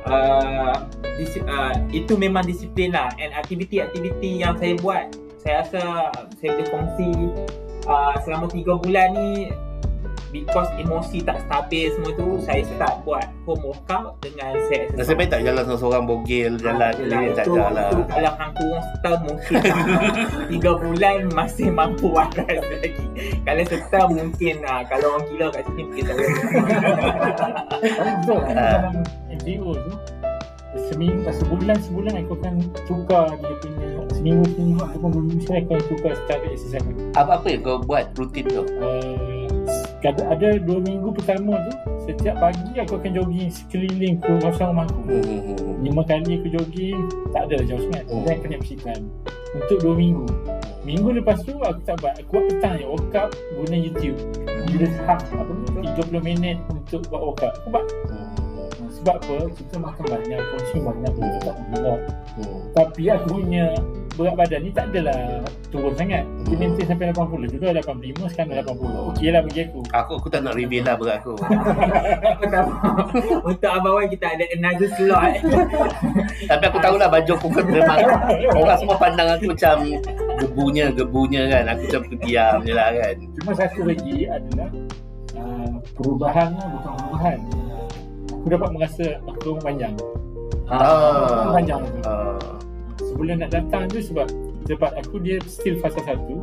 Uh, 0.09 0.73
dis- 1.19 1.43
uh, 1.45 1.75
itu 1.91 2.15
memang 2.15 2.47
disiplin 2.47 2.95
lah 2.95 3.11
and 3.19 3.35
aktiviti-aktiviti 3.35 4.41
yang 4.41 4.55
saya 4.57 4.73
buat 4.79 5.05
saya 5.39 5.63
rasa 5.63 5.83
saya 6.39 6.49
boleh 6.55 6.67
kongsi 6.71 7.09
uh, 7.85 8.15
selama 8.23 8.47
3 8.47 8.83
bulan 8.85 9.07
ni 9.13 9.29
because 10.29 10.69
emosi 10.77 11.19
tak 11.21 11.41
stabil 11.43 11.89
semua 11.91 12.11
tu 12.13 12.27
saya 12.41 12.61
start 12.63 12.95
buat 13.01 13.25
home 13.43 13.63
workout 13.65 14.13
dengan 14.21 14.53
saya 14.69 14.85
exercise. 14.85 14.97
Nasib 15.01 15.15
baik 15.17 15.29
tak 15.29 15.41
jalan 15.41 15.61
seorang-seorang 15.65 16.03
bogel 16.05 16.51
Jalan 16.57 16.93
Yelah, 16.95 17.19
dia 17.19 17.31
tak 17.33 17.47
jalan 17.49 17.83
itu 17.89 18.03
kalau 18.05 18.31
hang 18.37 18.51
kurang 18.53 18.83
setahun 18.85 19.19
mungkin 19.25 19.51
tak. 19.57 19.75
Tiga 20.49 20.71
bulan 20.77 21.17
masih 21.33 21.67
mampu 21.69 22.07
waras 22.13 22.63
lagi 22.69 23.05
Kalau 23.41 23.63
setahun 23.65 24.11
mungkin 24.13 24.55
ah, 24.63 24.81
Kalau 24.85 25.07
orang 25.17 25.23
gila 25.29 25.47
kat 25.49 25.63
sini 25.65 25.81
mungkin 25.83 26.03
tak 26.05 26.15
boleh 26.15 26.33
betul 27.89 28.39
kan 28.45 28.55
Ah. 28.55 28.69
dalam 28.69 28.93
tu 29.49 29.93
seminggu 30.89 31.25
sebulan 31.25 31.77
sebulan 31.81 32.13
aku 32.21 32.33
akan 32.39 32.55
tukar 32.85 33.25
dia 33.33 33.55
punya 33.57 33.87
seminggu 34.13 34.43
seminggu 34.53 34.79
ataupun 34.83 35.09
beberapa 35.09 35.25
minggu 35.25 35.41
sekali 35.41 35.59
akan 35.65 35.79
tukar 35.87 36.13
style 36.13 36.43
exercise 36.45 36.83
aku. 36.83 36.91
Apa-apa 37.15 37.47
yang 37.49 37.61
kau 37.65 37.77
buat 37.81 38.05
rutin 38.13 38.45
tu 38.45 38.61
Uh, 38.79 39.38
Ada, 39.99 40.21
ada 40.31 40.47
dua 40.63 40.79
minggu 40.79 41.11
pertama 41.11 41.59
tu 41.67 41.73
Setiap 42.07 42.39
pagi 42.39 42.71
aku 42.79 42.97
akan 42.97 43.11
jogging 43.11 43.51
sekeliling 43.51 44.15
ke 44.17 44.31
kawasan 44.41 44.71
rumah 44.73 44.85
aku. 44.87 45.01
Hmm. 45.05 45.83
Lima 45.83 46.01
kali 46.07 46.39
aku 46.39 46.47
jogging 46.49 46.99
Tak 47.35 47.51
ada 47.51 47.57
jauh 47.67 47.83
sangat. 47.89 48.03
Hmm. 48.07 48.23
Dan 48.25 48.35
kena 48.41 48.57
bersihkan. 48.63 48.99
Untuk 49.53 49.77
dua 49.81 49.93
minggu. 49.97 50.25
Minggu 50.87 51.09
lepas 51.21 51.37
tu 51.43 51.53
aku 51.59 51.81
tak 51.85 51.99
buat. 52.01 52.13
Aku 52.23 52.29
buat 52.31 52.43
petang 52.49 52.73
je 52.79 52.85
workout 52.87 53.31
guna 53.59 53.75
YouTube. 53.77 54.17
Bila 54.69 54.87
half 55.05 55.25
apa 55.33 55.51
ni 55.51 55.89
30 55.97 56.21
minit 56.21 56.57
untuk 56.69 57.01
buat 57.11 57.21
workout 57.33 57.53
Aku 57.61 57.67
buat. 57.69 57.85
Hmm. 58.09 58.89
Sebab 58.99 59.15
apa? 59.21 59.37
Kita 59.55 59.75
makan 59.79 60.05
banyak 60.11 60.41
Konsum 60.43 60.79
banyak 60.83 61.11
Kita 61.15 61.39
tak 61.45 61.57
gila 61.71 61.95
Hmm. 62.39 62.61
Tapi 62.71 63.03
aku 63.11 63.27
punya 63.41 63.75
Berat 64.19 64.35
badan 64.35 64.59
ni 64.59 64.69
tak 64.69 64.91
adalah 64.91 65.39
Turun 65.71 65.95
sangat 65.95 66.27
Dia 66.43 66.51
Hmm. 66.51 66.59
maintain 66.59 66.85
sampai 66.85 67.07
80 67.07 67.47
Dulu 67.47 67.63
85 67.71 68.27
Sekarang 68.27 68.51
dah 68.51 68.65
80 68.67 69.09
Okey 69.15 69.27
lah 69.31 69.41
bagi 69.41 69.59
aku 69.63 69.79
Aku 69.89 70.11
aku 70.19 70.27
tak 70.27 70.41
nak 70.43 70.53
reveal 70.53 70.83
lah 70.83 70.95
berat 70.99 71.23
aku. 71.23 71.33
Aku 71.39 72.43
tak 72.45 72.61
mahu. 72.61 73.47
Untuk 73.47 73.69
Abang 73.69 73.95
Wan 73.95 74.05
kita 74.05 74.27
ada 74.27 74.45
another 74.51 74.89
slot. 74.93 75.33
Tapi 76.45 76.63
aku 76.65 76.77
tahulah 76.77 77.07
baju 77.07 77.31
aku 77.31 77.47
kan 77.49 77.65
memang 77.65 77.99
orang 78.53 78.77
semua 78.77 78.97
pandang 78.97 79.29
aku 79.31 79.49
macam 79.49 79.75
gebunya 80.37 80.85
gebunya 80.91 81.41
kan. 81.47 81.63
Aku 81.71 81.81
macam 81.87 82.01
diam 82.19 82.55
je 82.61 82.73
lah 82.75 82.89
kan. 82.91 83.15
Cuma 83.39 83.51
satu 83.55 83.79
lagi 83.81 84.27
adalah 84.27 84.69
uh, 85.33 85.71
Perubahan 85.95 86.49
lah 86.53 86.67
bukan 86.75 86.91
perubahan 86.93 87.37
Aku 88.29 88.47
dapat 88.47 88.69
merasa 88.75 89.05
Aku 89.25 89.49
panjang 89.63 89.93
Ah. 90.67 91.49
Panjang 91.49 91.81
tu 91.81 91.99
Ah. 92.03 92.58
Sebelum 92.99 93.35
nak 93.39 93.51
datang 93.55 93.87
tu 93.87 94.03
sebab 94.03 94.27
Sebab 94.67 94.91
aku 95.01 95.17
dia 95.23 95.39
still 95.49 95.79
fasa 95.81 95.97
satu. 96.05 96.35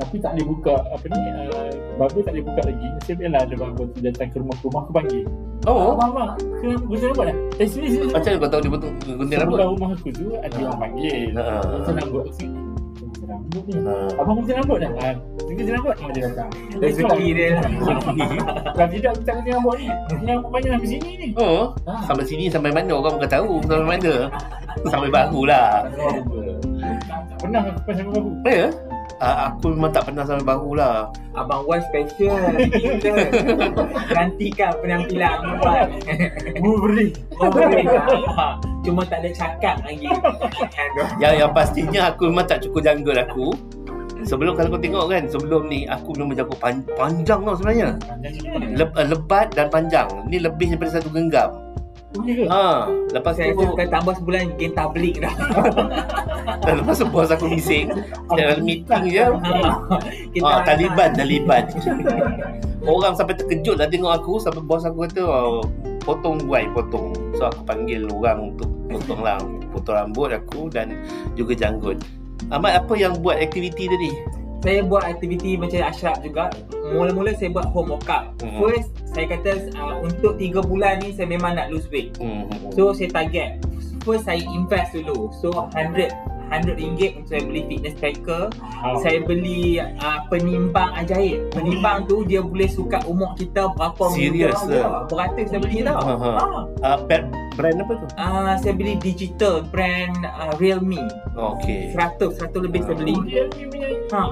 Tapi 0.00 0.16
tak 0.20 0.34
boleh 0.36 0.46
buka 0.52 0.74
Apa 0.90 1.06
ni 1.06 1.20
uh, 1.48 1.70
Bubble 1.96 2.22
tak 2.26 2.32
boleh 2.34 2.44
buka 2.50 2.60
lagi. 2.66 2.86
Nasib 2.98 3.14
baiklah 3.22 3.40
ada 3.46 3.54
bubble 3.56 3.86
tu 3.94 3.98
datang 4.02 4.28
ke 4.28 4.36
rumah 4.42 4.56
Rumah 4.60 4.80
aku 4.84 4.92
panggil. 4.92 5.24
Oh, 5.68 5.92
Abang 5.92 6.10
abang 6.16 6.30
Kena 6.60 6.74
guna 6.80 7.04
rambut 7.12 7.24
dah? 7.28 7.36
Eh 7.60 7.66
sini 7.68 7.86
sini. 7.92 8.06
Macam 8.10 8.30
mana 8.32 8.40
kau 8.40 8.50
tahu 8.50 8.60
dia 8.64 8.70
betul 8.72 8.90
gunting 9.04 9.38
rambut? 9.38 9.58
Rumah 9.60 9.88
aku 9.92 10.08
tu 10.12 10.26
Ada 10.40 10.56
orang 10.56 10.78
panggil. 10.80 11.28
Ha. 11.36 11.42
Gunting 11.64 11.96
rambut 12.00 12.24
Aku 12.32 12.69
rambut 13.50 13.82
Ah. 13.82 14.08
Abang 14.16 14.34
gunting 14.38 14.56
rambut 14.56 14.78
dah 14.78 14.90
ha, 14.94 15.08
Gunting 15.40 15.68
rambut 15.70 15.92
Ah, 15.92 16.08
Dia 16.10 16.22
datang 16.24 16.50
Rezeki 16.78 17.26
dia 17.34 17.46
lah. 17.50 17.62
Kalau 18.70 18.88
tidak 18.88 19.10
aku 19.10 19.22
tak 19.22 19.34
gunting 19.36 19.54
rambut 19.54 19.74
ni 19.76 19.86
Gunting 20.08 20.28
rambut 20.30 20.50
banyak 20.50 20.70
sampai 20.72 20.88
sini 20.88 21.10
ni 21.16 21.28
Oh, 21.34 21.62
Ha. 21.84 21.92
sampai 22.06 22.24
sini 22.24 22.44
sampai 22.46 22.70
mana 22.70 22.92
orang 22.92 23.14
bukan 23.18 23.30
tahu 23.30 23.52
sampai 23.64 23.86
mana. 23.88 24.14
Sampai 24.86 25.10
bahu 25.10 25.40
lah. 25.44 25.86
Tak 25.90 27.38
pernah 27.40 27.60
aku 27.66 27.80
pasal 27.84 28.04
baru 28.06 28.30
Ya? 28.46 28.66
Ah, 29.20 29.52
aku 29.52 29.76
memang 29.76 29.92
tak 29.92 30.08
pernah 30.08 30.24
sampai 30.24 30.48
bahu 30.48 30.80
lah. 30.80 31.12
Abang 31.36 31.68
Wan 31.68 31.84
special. 31.92 32.40
Gantikan 34.16 34.72
penampilan 34.80 35.44
Abang 35.44 35.60
Wan. 35.60 35.88
Wolverine 36.56 37.12
Oh, 37.36 37.52
boleh 37.52 37.84
tak? 37.84 38.08
Cuma 38.80 39.04
tak 39.04 39.20
ada 39.20 39.30
cakap 39.36 39.76
lagi. 39.84 40.08
Yang 41.20 41.34
yang 41.36 41.52
pastinya 41.52 42.00
aku 42.08 42.32
memang 42.32 42.48
tak 42.48 42.64
cukup 42.64 42.80
jungle 42.80 43.20
aku. 43.20 43.52
Sebelum 44.24 44.52
kalau 44.56 44.76
kau 44.76 44.80
tengok 44.80 45.04
kan 45.08 45.24
sebelum 45.28 45.68
ni 45.68 45.88
aku 45.88 46.12
memang 46.16 46.36
jago 46.36 46.52
pan, 46.56 46.84
panjang 46.96 47.40
tau 47.40 47.56
sebenarnya. 47.56 47.96
Panjang 48.00 48.32
Le, 48.76 48.84
uh, 48.84 49.06
lebat 49.08 49.52
dan 49.52 49.72
panjang. 49.72 50.08
Ni 50.28 50.40
lebih 50.40 50.76
daripada 50.76 51.00
satu 51.00 51.08
genggam. 51.12 51.48
Oh? 52.18 52.26
Ha, 52.26 52.90
lepas 53.14 53.38
Saya 53.38 53.54
tu 53.54 53.62
rasa 53.70 53.86
tambah 53.86 54.18
sebulan 54.18 54.58
gain 54.58 54.74
tablik 54.74 55.22
dah. 55.22 55.30
lepas 56.82 56.98
tu 56.98 57.06
bos 57.06 57.30
aku 57.30 57.46
bising. 57.46 57.86
Dalam 58.34 58.66
meeting 58.66 59.14
je. 59.14 59.24
Kita 60.34 60.42
Ah, 60.42 60.66
Taliban, 60.66 61.14
Taliban. 61.14 61.70
Orang 62.90 63.14
sampai 63.14 63.38
terkejut 63.38 63.78
lah 63.78 63.86
tengok 63.86 64.10
aku 64.10 64.42
sampai 64.42 64.58
bos 64.64 64.82
aku 64.82 65.06
kata 65.06 65.22
oh, 65.22 65.62
potong 66.02 66.42
buai, 66.42 66.66
potong. 66.74 67.14
So 67.38 67.46
aku 67.46 67.62
panggil 67.62 68.08
orang 68.10 68.56
untuk 68.56 68.72
potong 68.90 69.20
lah, 69.20 69.38
potong 69.70 69.94
rambut 70.00 70.34
aku 70.34 70.72
dan 70.72 70.96
juga 71.38 71.54
janggut. 71.54 72.00
Ahmad 72.48 72.80
apa 72.80 72.92
yang 72.98 73.20
buat 73.22 73.38
aktiviti 73.38 73.86
tadi? 73.86 74.10
Saya 74.60 74.84
buat 74.84 75.02
aktiviti 75.08 75.56
macam 75.56 75.80
Ashraf 75.88 76.20
juga. 76.20 76.52
Mula-mula 76.92 77.32
saya 77.36 77.48
buat 77.52 77.68
home 77.72 77.96
workout. 77.96 78.36
Hmm. 78.44 78.60
First, 78.60 78.92
saya 79.10 79.26
kata 79.26 79.72
uh, 79.74 80.04
untuk 80.04 80.36
3 80.36 80.60
bulan 80.62 81.02
ni 81.02 81.16
saya 81.16 81.26
memang 81.26 81.56
nak 81.56 81.72
lose 81.72 81.88
weight. 81.90 82.14
Hmm. 82.20 82.46
So 82.74 82.94
saya 82.94 83.10
target 83.10 83.58
First 84.00 84.24
saya 84.24 84.40
invest 84.40 84.96
dulu 84.96 85.28
So 85.42 85.52
100 85.76 86.08
100 86.50 86.82
ringgit 86.82 87.14
untuk 87.14 87.30
saya 87.30 87.42
beli 87.46 87.62
fitness 87.68 87.94
tracker 88.00 88.50
Oh. 88.80 88.96
Saya 89.04 89.20
beli 89.20 89.76
uh, 89.76 90.24
penimbang 90.32 90.96
ajaib 90.96 91.52
Penimbang 91.52 92.08
tu 92.08 92.24
dia 92.24 92.40
boleh 92.40 92.64
sukat 92.64 93.04
umur 93.04 93.36
kita 93.36 93.68
berapa 93.76 94.08
Serious 94.16 94.56
minggu 94.64 94.80
lah? 94.80 95.04
Saya 95.36 95.60
beli 95.60 95.78
tau 95.84 96.00
Ha, 96.00 96.14
ha. 96.16 96.30
Uh, 96.80 96.98
brand 97.54 97.76
apa 97.82 97.92
tu? 97.98 98.06
Ah, 98.16 98.54
saya 98.58 98.72
beli 98.74 98.94
digital 99.00 99.64
brand 99.68 100.14
uh, 100.24 100.52
Realme. 100.58 101.02
Okey. 101.34 101.94
100 101.94 102.38
100 102.38 102.66
lebih 102.66 102.80
saya 102.86 102.96
beli. 102.96 103.14
Punya 103.70 103.88
ha. 104.12 104.22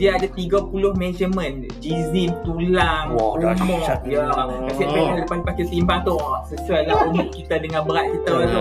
Dia 0.00 0.10
ada 0.18 0.26
30 0.26 0.68
measurement. 0.98 1.56
Jizim, 1.78 2.30
tulang, 2.42 3.14
Wah, 3.14 3.38
umur. 3.38 3.80
Ya, 4.06 4.24
Nasib 4.64 4.88
baik 4.90 5.24
lepas-lepas 5.24 5.54
kita 5.58 5.70
timbang 5.70 6.00
tu. 6.02 6.14
Oh, 6.16 6.40
Sesuai 6.48 6.88
lah 6.88 6.96
umur 7.08 7.26
kita 7.30 7.54
dengan 7.60 7.84
berat 7.84 8.06
kita 8.14 8.32
tu. 8.46 8.60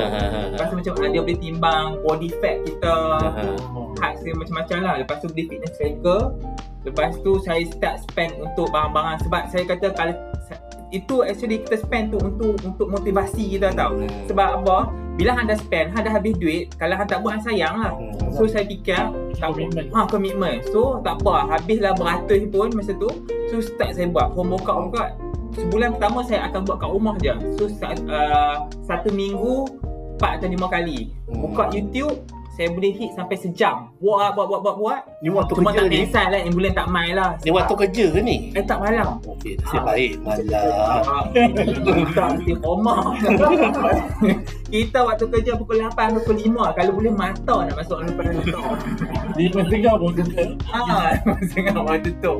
Lepas 0.53 0.65
tu 0.69 0.75
macam 0.77 0.93
ah, 0.99 1.09
dia 1.09 1.21
boleh 1.23 1.39
timbang 1.39 1.87
body 2.03 2.29
fat 2.39 2.57
kita. 2.67 2.95
Height 4.03 4.17
saya 4.21 4.33
macam-macam 4.37 4.77
lah. 4.83 4.93
Lepas 5.01 5.17
tu 5.23 5.27
beli 5.31 5.43
fitness 5.49 5.73
tracker. 5.77 6.21
Lepas 6.85 7.19
tu 7.19 7.35
saya 7.43 7.63
start 7.67 8.05
spend 8.07 8.31
untuk 8.39 8.71
barang-barang. 8.71 9.19
Sebab 9.27 9.43
saya 9.51 9.63
kata 9.67 9.91
kalau 9.91 10.15
itu 10.87 11.19
actually 11.19 11.59
kita 11.67 11.83
spend 11.83 12.15
tu 12.15 12.19
untuk 12.23 12.55
untuk 12.63 12.87
motivasi 12.87 13.59
kita 13.59 13.75
tau 13.75 13.99
Sebab 14.31 14.63
apa? 14.63 14.77
Bila 15.19 15.35
hang 15.35 15.51
dah 15.51 15.59
spend, 15.59 15.91
hang 15.91 16.07
dah 16.07 16.13
habis 16.15 16.39
duit 16.39 16.71
Kalau 16.79 16.95
hang 16.95 17.09
tak 17.11 17.19
buat, 17.19 17.35
hang 17.35 17.43
sayang 17.43 17.75
lah 17.75 17.91
So 18.31 18.47
saya 18.47 18.63
fikir 18.63 18.95
tak. 19.37 19.53
Ha, 19.93 19.99
commitment. 20.09 20.65
So, 20.69 21.01
tak 21.05 21.21
apa. 21.21 21.57
Habislah 21.57 21.93
beratus 21.97 22.41
pun 22.49 22.73
masa 22.73 22.93
tu. 22.97 23.09
So, 23.49 23.61
start 23.61 23.97
saya 23.97 24.09
buat 24.09 24.33
home 24.33 24.57
workout 24.57 24.89
workout. 24.89 25.11
Sebulan 25.57 25.97
pertama 25.97 26.21
saya 26.25 26.49
akan 26.49 26.61
buat 26.65 26.77
kat 26.81 26.89
rumah 26.91 27.15
je. 27.21 27.33
So, 27.57 27.65
uh, 27.65 28.69
satu 28.85 29.09
minggu, 29.13 29.69
empat 30.17 30.41
atau 30.41 30.47
lima 30.49 30.67
kali. 30.69 31.13
Hmm. 31.29 31.49
Buka 31.49 31.69
YouTube, 31.73 32.17
saya 32.57 32.73
boleh 32.73 32.89
hit 32.89 33.13
sampai 33.13 33.37
sejam. 33.37 33.93
Buat, 34.01 34.33
buat, 34.33 34.49
buat, 34.49 34.61
buat, 34.61 34.75
buat. 34.75 35.01
Ni 35.21 35.29
waktu 35.29 35.53
Cuma 35.53 35.69
kerja 35.69 35.85
tak 35.85 35.87
ni. 35.87 35.97
cancel 36.01 36.25
lah. 36.27 36.39
Ambulan 36.41 36.73
tak 36.73 36.87
main 36.89 37.13
lah. 37.13 37.31
Ni 37.37 37.51
waktu 37.53 37.73
kerja 37.77 38.05
ke 38.09 38.19
ni? 38.19 38.37
Eh, 38.51 38.65
tak 38.65 38.77
malam. 38.81 39.07
Okey, 39.23 39.53
nasib 39.55 39.81
baik 39.85 40.11
malam. 40.19 41.21
Kita 41.85 42.23
mesti 42.33 42.53
rumah. 42.57 43.01
Kita 44.67 44.99
waktu 44.99 45.25
kerja 45.29 45.51
pukul 45.53 45.77
8, 45.79 46.17
pukul 46.17 46.35
5. 46.35 46.73
Kalau 46.73 46.91
boleh 46.91 47.13
mata 47.13 47.55
nak 47.63 47.75
masuk 47.77 47.97
depan 48.03 48.25
laptop. 48.33 48.65
Lima 49.37 49.61
setengah 49.61 49.93
pun 49.95 50.11
kena 50.11 50.43
Ah, 50.67 51.13
tengah 51.53 51.77
waktu 51.79 52.11
tu. 52.17 52.35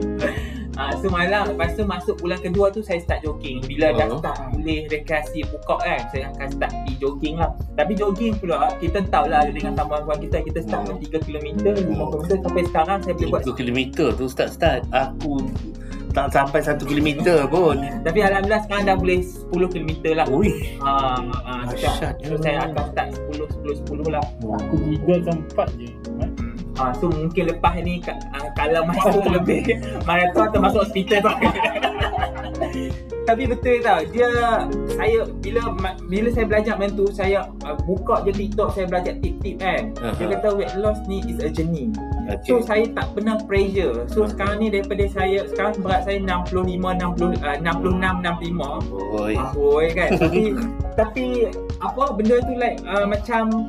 Ah, 0.77 0.93
so 0.93 1.10
malam 1.10 1.50
lepas 1.50 1.74
tu 1.74 1.81
masuk 1.84 2.22
bulan 2.22 2.38
kedua 2.38 2.69
tu 2.69 2.79
saya 2.79 3.01
start 3.01 3.25
jogging. 3.25 3.65
Bila 3.65 3.91
dah 3.91 4.07
Oh. 4.07 4.22
start 4.22 4.38
boleh 4.53 4.86
rekreasi 4.88 5.41
buka 5.43 5.75
kan, 5.79 6.00
saya 6.07 6.29
akan 6.31 6.48
start 6.51 6.72
pergi 6.72 6.93
jogging 6.98 7.36
lah. 7.36 7.50
Tapi 7.74 7.91
jogging 7.91 8.34
pula 8.38 8.69
kita 8.77 9.01
tahu 9.03 9.25
lah 9.25 9.41
dengan 9.43 9.74
kawan-kawan 9.74 10.22
kita 10.22 10.38
kita 10.39 10.60
start 10.62 10.86
dengan 10.86 10.98
3 11.01 11.17
km, 11.19 11.48
5 11.74 12.05
km 12.05 12.13
sampai 12.39 12.63
sekarang 12.63 12.98
saya 13.01 13.13
boleh 13.15 13.29
buat 13.31 13.41
3 13.43 13.57
kilometer 13.57 14.07
tu 14.13 14.25
start-start. 14.29 14.86
Aku 14.91 15.50
tak 16.13 16.29
sampai 16.31 16.62
1 16.62 16.81
kilometer 16.84 17.46
pun. 17.46 17.77
tapi 18.01 18.19
alhamdulillah 18.22 18.62
sekarang 18.63 18.84
dah 18.86 18.96
boleh 18.96 19.19
10 19.22 19.69
km 19.69 19.91
lah. 20.13 20.25
Ui, 20.29 20.50
Ah, 20.79 21.17
ah, 21.41 21.62
dahsyat. 21.67 22.22
so 22.22 22.38
saya 22.38 22.65
akan 22.65 22.86
start 22.89 23.07
10 23.34 23.50
10 23.65 23.81
10 23.81 24.13
lah. 24.13 24.25
Aku 24.62 24.75
tiga 24.77 25.13
atau 25.22 25.34
empat 25.36 25.67
je 25.74 25.89
Ah, 26.77 26.93
so 26.93 27.10
mungkin 27.10 27.50
lepas 27.50 27.74
ni 27.81 28.01
ah, 28.05 28.48
kalau 28.53 28.86
masuk 28.89 29.25
lebih 29.25 29.81
maraton 30.05 30.46
atau 30.50 30.60
masuk 30.62 30.81
hospital 30.86 31.25
tu. 31.25 31.31
Tapi 33.27 33.43
betul 33.43 33.84
tau, 33.84 34.00
dia 34.15 34.31
saya 34.96 35.27
bila 35.43 35.75
bila 36.07 36.31
saya 36.31 36.48
belajar 36.48 36.79
macam 36.79 36.96
tu, 36.96 37.05
saya 37.12 37.43
uh, 37.67 37.75
buka 37.84 38.24
je 38.24 38.31
TikTok, 38.31 38.72
saya 38.72 38.88
belajar 38.88 39.19
tip-tip 39.19 39.60
kan. 39.60 39.91
Dia 40.15 40.31
Aha. 40.31 40.34
kata 40.39 40.48
weight 40.55 40.72
loss 40.79 41.03
ni 41.12 41.19
is 41.27 41.43
a 41.43 41.51
journey. 41.51 41.91
So 42.48 42.63
Okey. 42.63 42.63
saya 42.63 42.84
tak 42.96 43.12
pernah 43.12 43.36
pressure. 43.43 44.07
So 44.07 44.31
sekarang 44.31 44.63
ni 44.63 44.72
daripada 44.72 45.03
saya 45.12 45.43
sekarang 45.43 45.75
berat 45.84 46.07
saya 46.07 46.24
65 46.24 46.55
60 46.55 47.43
uh, 47.43 47.57
66 47.60 48.96
65. 48.96 48.96
Oi. 48.96 49.34
Ah, 49.36 49.51
boy 49.51 49.86
kan. 49.91 50.10
Tapi 50.15 50.41
tapi 51.00 51.25
apa 51.84 52.03
benda 52.15 52.39
tu 52.48 52.55
like 52.55 52.79
uh, 52.88 53.03
macam 53.03 53.67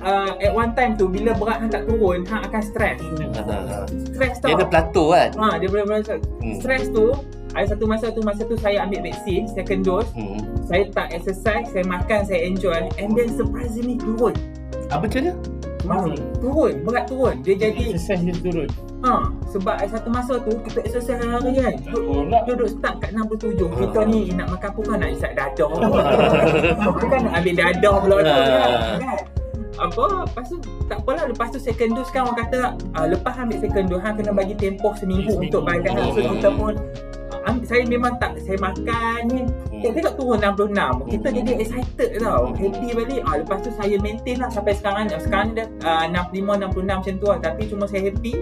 uh, 0.00 0.32
at 0.34 0.50
one 0.50 0.72
time 0.72 0.94
tu 0.94 1.06
bila 1.06 1.34
berat 1.34 1.60
hang 1.60 1.68
tak 1.68 1.84
turun 1.84 2.24
hang 2.24 2.42
akan 2.42 2.62
stress. 2.62 2.98
Ah, 3.36 3.84
Stress 4.08 4.40
tau. 4.40 4.48
Dia 4.48 4.56
ada 4.56 4.66
plateau 4.66 5.06
kan? 5.12 5.28
Ha, 5.34 5.58
dia 5.58 5.68
boleh 5.68 6.00
stress. 6.00 6.22
Hmm. 6.40 6.54
Stress 6.58 6.84
tu 6.88 7.06
ada 7.48 7.64
satu 7.66 7.84
masa 7.84 8.06
tu 8.08 8.20
masa 8.20 8.44
tu 8.44 8.54
saya 8.54 8.84
ambil 8.84 9.04
vaksin 9.04 9.48
second 9.48 9.80
dose 9.80 10.08
Hmm. 10.12 10.36
saya 10.64 10.84
tak 10.92 11.10
exercise 11.10 11.64
saya 11.68 11.80
makan 11.82 12.20
saya 12.22 12.44
enjoy 12.44 12.76
and 12.96 13.16
then 13.16 13.28
surprisingly 13.30 13.96
turun 13.96 14.36
Apa 14.88 15.04
macam 15.04 15.20
dia? 15.24 15.34
Masih 15.80 16.20
turun, 16.36 16.74
berat 16.84 17.04
turun. 17.08 17.34
Dia 17.40 17.54
jadi 17.56 17.96
Exercise 17.96 18.20
dia 18.20 18.36
turun. 18.36 18.68
ha 19.00 19.32
sebab 19.48 19.74
satu 19.80 20.08
masa 20.10 20.36
tu 20.42 20.52
kita 20.60 20.78
exercise 20.82 21.16
hari 21.18 21.52
kan. 21.56 21.74
Duduk, 21.88 22.42
duduk 22.44 22.68
start 22.68 22.94
kat 23.00 23.10
67. 23.16 23.64
Ha. 23.64 23.74
Kita 23.80 24.00
ni 24.04 24.20
nak 24.32 24.46
makan 24.50 24.68
apa 24.68 24.80
kan 24.84 24.96
nak 25.00 25.10
isap 25.10 25.32
dadah. 25.32 25.70
Apa 26.84 27.00
kan 27.00 27.20
nak 27.24 27.32
ambil 27.38 27.54
dadah 27.56 27.94
pula 27.96 28.16
tu 28.18 28.28
Ha. 28.28 28.36
kan. 28.36 28.70
kan? 29.00 29.20
Apa 29.78 30.26
Lepas 30.26 30.44
tu 30.50 30.58
Tak 30.86 30.98
apalah 31.06 31.24
Lepas 31.30 31.48
tu 31.54 31.58
second 31.62 31.94
dose 31.94 32.10
kan 32.10 32.26
orang 32.26 32.38
kata 32.46 32.60
uh, 32.98 33.06
Lepas 33.06 33.34
ambil 33.38 33.58
second 33.62 33.86
dose 33.86 34.02
Hang 34.02 34.18
kena 34.18 34.32
bagi 34.34 34.54
tempoh 34.58 34.92
seminggu 34.98 35.38
Seminggu. 35.38 35.58
Untuk 35.58 35.62
badan 35.64 35.92
hang. 35.94 36.10
So 36.12 36.20
kita 36.34 36.50
pun. 36.52 36.74
Uh, 37.46 37.54
Saya 37.64 37.82
memang 37.86 38.18
tak 38.18 38.36
Saya 38.42 38.58
makan 38.58 39.20
ni 39.30 39.42
Eh, 39.78 39.94
tengok 39.94 40.18
turun 40.18 40.42
66 40.42 41.06
Kita 41.06 41.28
jadi 41.30 41.52
excited 41.62 42.10
tau 42.18 42.50
Happy 42.50 42.88
balik. 42.98 43.22
Ah, 43.22 43.38
Lepas 43.38 43.62
tu 43.62 43.70
saya 43.70 43.94
maintain 44.02 44.42
lah 44.42 44.50
Sampai 44.50 44.74
sekarang 44.74 45.06
Sekarang 45.06 45.54
dah 45.54 45.70
uh, 45.86 46.06
65, 46.10 46.66
66 46.66 46.82
macam 46.82 47.14
tu 47.14 47.26
lah. 47.30 47.38
Tapi 47.38 47.62
cuma 47.70 47.84
saya 47.86 48.10
happy 48.10 48.34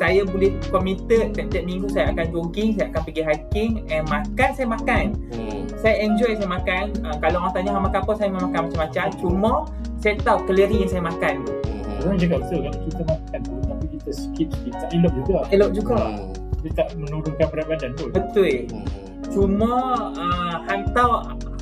Saya 0.00 0.24
boleh 0.24 0.56
committed 0.72 1.36
Tiap-tiap 1.36 1.64
minggu 1.68 1.86
saya 1.92 2.16
akan 2.16 2.26
jogging 2.32 2.80
Saya 2.80 2.88
akan 2.96 3.00
pergi 3.04 3.22
hiking 3.28 3.70
And 3.92 4.08
makan 4.08 4.48
Saya 4.56 4.66
makan. 4.72 5.04
Hmm. 5.36 5.60
Saya 5.76 5.94
enjoy 6.00 6.32
saya 6.36 6.48
makan. 6.48 6.84
Uh, 7.04 7.16
Kalau 7.20 7.36
orang 7.44 7.52
tanya 7.52 7.70
hang 7.76 7.84
makan 7.84 8.00
apa 8.00 8.12
Saya 8.16 8.28
memang 8.32 8.44
makan 8.48 8.60
macam-macam. 8.72 9.06
Cuma 9.20 9.52
Saya 10.00 10.16
tahu 10.16 10.38
kalori 10.48 10.76
yang 10.80 10.90
saya 10.90 11.02
makan 11.04 11.34
tu 11.44 11.52
Hmm. 11.60 12.08
Orang 12.08 12.16
cakap 12.16 12.38
betul 12.40 12.58
kalau 12.64 12.80
kita 12.80 13.02
makan 13.04 13.40
tu 13.44 13.54
tapi 13.60 13.86
kita 13.92 14.10
skip 14.10 14.48
skip 14.56 14.72
tak 14.72 14.88
elok 14.96 15.12
juga. 15.12 15.36
Elok 15.52 15.70
juga 15.76 15.98
Hmm. 16.00 16.32
Dia 16.60 16.70
tak 16.76 16.88
menurunkan 16.92 17.46
berat 17.48 17.66
badan 17.68 17.90
pun. 17.96 18.08
Betul 18.12 18.52
Hmm. 18.68 18.84
Cuma 19.30 19.72
uh, 20.16 20.56
Hang 20.64 20.90
tahu 20.90 21.12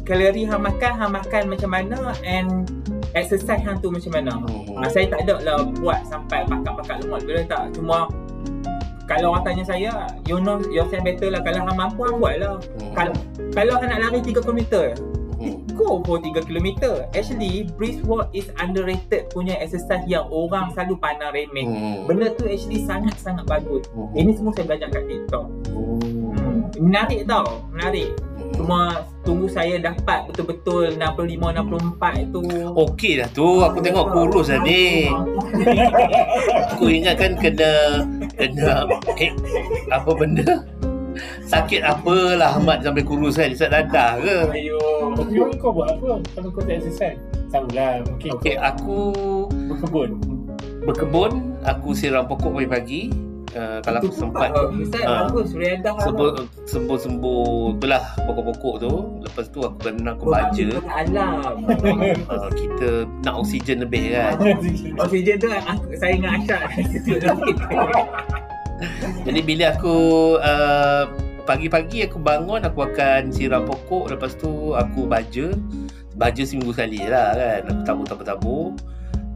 Kalori 0.06 0.46
hang 0.46 0.62
makan 0.64 0.92
Hang 0.96 1.12
makan 1.12 1.42
macam 1.52 1.68
mana 1.68 2.16
And 2.24 2.64
Exercise 3.12 3.60
hang 3.60 3.82
tu 3.82 3.92
macam 3.92 4.08
mana 4.14 4.32
Hmm. 4.40 4.78
uh, 4.78 4.88
Saya 4.88 5.10
tak 5.10 5.26
ada 5.28 5.36
lah 5.44 5.58
Buat 5.76 6.06
sampai 6.08 6.48
Pakat-pakat 6.48 7.04
lemot 7.04 7.20
Bila 7.28 7.44
tak 7.44 7.76
Cuma 7.76 8.08
Kalau 9.04 9.36
orang 9.36 9.44
tanya 9.44 9.64
saya 9.66 9.92
You 10.24 10.40
know 10.40 10.62
yourself 10.70 11.04
better 11.04 11.28
lah 11.28 11.44
Kalau 11.44 11.60
hang 11.60 11.76
mampu 11.76 12.00
hang 12.08 12.16
buat 12.16 12.34
lah 12.40 12.56
Hmm. 12.56 12.94
Kalau 12.96 13.12
Kalau 13.52 13.74
hang 13.76 13.90
nak 13.90 14.00
lari 14.08 14.18
3 14.24 14.40
km. 14.40 14.60
Go 15.78 16.02
for 16.02 16.18
3 16.18 16.34
km 16.42 16.68
Actually 17.14 17.70
Brisk 17.78 18.02
walk 18.02 18.34
is 18.34 18.50
underrated 18.58 19.30
Punya 19.30 19.54
exercise 19.56 20.02
Yang 20.04 20.26
orang 20.28 20.74
selalu 20.74 20.98
pandang 20.98 21.30
remeh 21.30 21.64
Hmm. 21.64 22.02
Benda 22.04 22.34
tu 22.34 22.44
actually 22.44 22.82
sangat-sangat 22.82 23.46
bagus 23.46 23.86
Hmm. 23.94 24.10
Ini 24.12 24.34
semua 24.34 24.50
saya 24.52 24.66
belajar 24.66 24.90
kat 24.90 25.06
TikTok 25.06 25.46
Oh. 25.70 26.02
Hmm, 26.34 26.66
menarik 26.76 27.24
tau, 27.24 27.62
menarik. 27.70 28.10
Cuma 28.56 29.04
tunggu 29.22 29.46
saya 29.46 29.76
dapat 29.76 30.24
betul-betul 30.26 30.96
65 30.96 31.52
64 31.52 32.32
tu. 32.32 32.42
Okey 32.74 33.20
dah 33.20 33.28
tu 33.30 33.60
Aku 33.60 33.78
tengok 33.78 34.08
kurus 34.10 34.48
dah 34.48 34.58
ni 34.64 35.06
Aku 36.74 36.88
ingat 36.88 37.20
kan 37.20 37.36
kena 37.36 38.02
Kena 38.34 38.88
eh, 39.14 39.30
Apa 39.92 40.10
benda 40.16 40.64
Sakit 41.42 41.80
apalah 41.80 42.54
Ahmad 42.54 42.80
sampai 42.80 43.02
kurus 43.02 43.34
kan 43.34 43.48
Isap 43.48 43.70
dadah 43.70 44.18
ke 44.18 44.36
Ayo. 44.52 44.78
Tapi 45.14 45.56
kau 45.56 45.72
buat 45.72 45.90
apa 45.90 46.20
kalau 46.34 46.48
kau 46.50 46.62
tak 46.62 46.78
exercise? 46.78 47.18
Tahulah 47.48 48.04
mungkin 48.04 48.36
Okey 48.36 48.54
aku 48.54 49.00
berkebun. 49.68 50.10
Berkebun 50.84 51.32
Aku 51.64 51.92
siram 51.92 52.24
pokok 52.24 52.54
pagi-pagi 52.54 53.08
uh, 53.52 53.80
Kalau 53.80 53.98
aku 53.98 54.12
sempat 54.12 54.52
Ah. 54.52 55.28
Reda 55.32 55.96
Sembur 55.98 56.30
sembur 56.64 56.96
sembur 56.96 57.44
itulah 57.74 58.04
pokok-pokok 58.20 58.74
tu 58.78 58.92
lepas 59.22 59.46
tu 59.48 59.60
aku 59.60 59.76
kena 59.80 60.12
aku 60.12 60.28
baca 60.28 60.66
Alam. 60.92 61.64
uh, 62.28 62.48
kita 62.58 62.88
nak 63.24 63.34
oksigen 63.40 63.80
lebih 63.80 64.12
kan 64.12 64.36
Oksigen 65.02 65.36
tu 65.40 65.48
aku, 65.48 65.88
saya 65.96 66.12
dengan 66.16 66.36
Aisyah. 66.36 66.62
jadi 69.26 69.40
bila 69.42 69.64
aku 69.74 69.96
uh, 70.38 71.04
pagi-pagi 71.48 72.04
aku 72.04 72.20
bangun 72.20 72.60
aku 72.62 72.84
akan 72.84 73.32
siram 73.32 73.64
pokok 73.64 74.12
lepas 74.12 74.36
tu 74.36 74.76
aku 74.76 75.08
baja 75.08 75.52
baja 76.18 76.42
seminggu 76.44 76.74
sekali 76.74 77.02
lah 77.08 77.34
kan 77.34 77.62
aku 77.70 77.82
tabur-tabur-tabur 77.86 78.64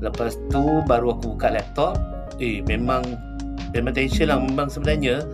lepas 0.02 0.36
tu 0.50 0.82
baru 0.84 1.16
aku 1.16 1.34
buka 1.34 1.48
laptop 1.54 1.94
eh 2.42 2.60
memang 2.66 3.02
memang 3.72 3.92
tension 3.96 4.28
lah 4.28 4.36
memang 4.36 4.68
sebenarnya 4.68 5.24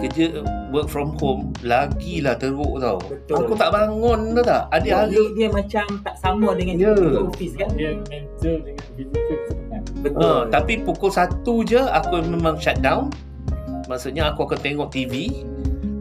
kerja 0.00 0.44
work 0.70 0.86
from 0.86 1.18
home 1.18 1.50
lagilah 1.66 2.38
teruk 2.38 2.78
tau 2.78 3.02
Betul. 3.02 3.36
aku 3.42 3.52
tak 3.58 3.70
bangun 3.74 4.20
tau 4.38 4.44
tak 4.46 4.62
ada 4.70 4.88
hari 5.04 5.18
Dia, 5.18 5.24
dia 5.34 5.48
macam 5.50 5.84
tak 6.06 6.16
sama 6.22 6.54
dengan 6.54 6.74
yeah. 6.78 7.26
office 7.26 7.54
kan? 7.58 7.68
Dia 7.74 7.98
mental 8.40 8.54
dengan 8.64 8.86
physical. 8.96 9.80
Betul. 10.00 10.24
Ha, 10.24 10.48
tapi 10.48 10.72
pukul 10.80 11.10
1 11.12 11.44
je 11.68 11.80
aku 11.80 12.14
memang 12.24 12.56
shut 12.56 12.80
down. 12.80 13.12
Maksudnya 13.90 14.30
aku 14.30 14.46
akan 14.46 14.58
tengok 14.62 14.88
TV 14.94 15.42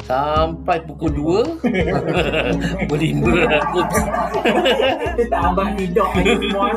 sampai 0.06 0.86
pukul 0.86 1.10
2. 1.10 2.86
Pukul 2.86 3.00
5 3.02 3.58
aku. 3.58 3.80
Abang 5.34 5.74
hidup 5.74 6.06
lagi 6.14 6.34
semua. 6.38 6.70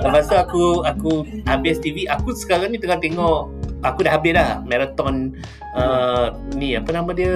Lepas 0.00 0.24
tu 0.24 0.36
aku 0.40 0.64
aku 0.88 1.12
habis 1.44 1.76
TV. 1.84 2.08
Aku 2.08 2.32
sekarang 2.32 2.72
ni 2.72 2.80
tengah 2.80 2.96
tengok 2.96 3.52
aku 3.84 4.06
dah 4.06 4.12
habis 4.16 4.32
dah 4.32 4.62
marathon 4.64 5.36
uh, 5.74 6.32
ni 6.54 6.78
apa 6.78 6.90
nama 6.94 7.10
dia 7.12 7.34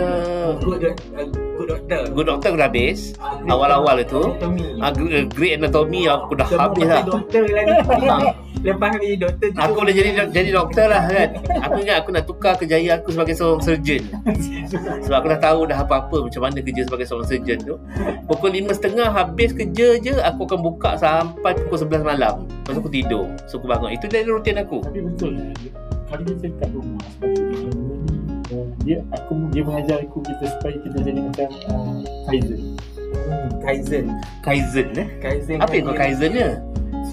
Good, 0.62 0.78
doc- 0.78 1.02
uh, 1.18 1.26
good 1.56 1.68
doctor. 1.68 2.00
Good 2.08 2.26
Doctor 2.26 2.48
aku 2.48 2.56
dah 2.56 2.66
habis 2.66 2.98
great 3.12 3.48
awal-awal 3.48 3.96
itu 3.98 4.22
Anatomy. 4.34 4.64
uh, 4.78 5.24
Great 5.28 5.54
Anatomy 5.56 6.00
aku 6.06 6.32
dah 6.32 6.46
Semua 6.46 6.64
habis 6.66 6.84
dah 6.84 7.02
doktor 7.10 7.42
lagi. 7.46 7.74
Lepas 8.58 8.88
habis 8.90 9.14
doktor 9.16 9.46
tu. 9.46 9.58
Aku 9.58 9.78
dah 9.80 9.92
jadi 9.92 10.10
jadi 10.26 10.50
doktor 10.52 10.86
lah 10.86 11.02
kan. 11.04 11.28
Aku 11.62 11.76
ingat 11.78 11.96
aku 11.98 12.10
nak 12.10 12.24
tukar 12.24 12.54
kejayaan 12.54 12.98
aku 12.98 13.10
sebagai 13.10 13.34
seorang 13.34 13.60
surgeon. 13.60 14.02
Sebab 15.02 15.16
aku 15.16 15.28
dah 15.28 15.40
tahu 15.40 15.60
dah 15.64 15.78
apa-apa 15.78 16.16
macam 16.22 16.40
mana 16.40 16.58
kerja 16.58 16.82
sebagai 16.82 17.04
seorang 17.04 17.26
surgeon 17.26 17.58
tu. 17.62 17.74
Pukul 18.26 18.50
5.30 18.52 18.96
habis 19.06 19.50
kerja 19.52 19.88
je 19.98 20.14
aku 20.18 20.40
akan 20.44 20.60
buka 20.60 20.90
sampai 20.96 21.54
pukul 21.56 21.78
11 21.80 22.02
malam. 22.04 22.34
Lepas 22.60 22.76
aku 22.76 22.88
tidur. 22.88 23.24
So 23.46 23.56
aku 23.56 23.66
bangun. 23.66 23.92
Itu 23.92 24.06
dari 24.06 24.26
rutin 24.26 24.58
aku. 24.58 24.82
Tapi 24.82 25.00
betul 25.00 25.30
lah. 25.32 25.50
dia- 25.56 25.74
Kalau 26.06 26.22
kita 26.22 26.46
kat 26.56 26.70
rumah 26.70 27.02
ni 27.18 27.34
uh, 27.34 27.85
dia 28.86 29.02
aku 29.10 29.50
dia 29.50 29.62
mengajar 29.66 29.98
aku 30.06 30.22
kita 30.22 30.44
supaya 30.56 30.78
kita 30.78 30.98
jadi 31.02 31.20
macam 31.20 31.48
uh, 31.74 31.98
Kaizen. 32.30 32.60
Hmm, 33.26 33.48
Kaizen. 33.58 34.06
Kaizen 34.46 34.88
eh. 34.94 35.08
Kaizen. 35.18 35.58
Apa 35.58 35.72
yang 35.74 35.84
kau 35.90 35.98
Kaizen 35.98 36.30
ni? 36.30 36.42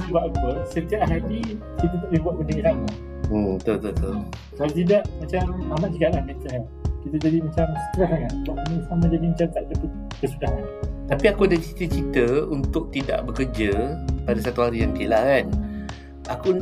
Sebab 0.05 0.21
apa? 0.29 0.49
Setiap 0.69 1.01
hari 1.09 1.57
kita 1.81 1.95
tak 1.97 2.07
boleh 2.13 2.21
buat 2.21 2.35
benda 2.37 2.53
yang 2.53 2.65
sama. 2.69 2.87
Hmm, 3.33 3.51
betul 3.57 3.75
betul. 3.81 3.91
betul. 3.97 4.15
Kalau 4.53 4.71
tidak 4.77 5.01
macam 5.17 5.41
Ahmad 5.73 5.89
cakap 5.97 6.09
lah 6.13 6.23
mental 6.29 6.49
health. 6.53 6.69
Kita 7.03 7.15
jadi 7.19 7.37
macam 7.41 7.65
stres 7.89 8.07
sangat. 8.07 8.31
Buat 8.45 8.55
benda 8.61 8.73
yang 8.77 8.85
sama 8.85 9.05
jadi 9.09 9.25
macam 9.25 9.47
tak 9.49 9.61
ada 9.65 9.75
kesudahan. 10.21 10.63
Tapi 11.03 11.25
aku 11.27 11.41
ada 11.49 11.57
cita-cita 11.57 12.25
untuk 12.47 12.83
tidak 12.93 13.19
bekerja 13.27 13.97
pada 14.23 14.39
satu 14.39 14.59
hari 14.69 14.85
nanti 14.85 15.09
lah 15.09 15.19
kan. 15.25 15.45
Aku 16.31 16.61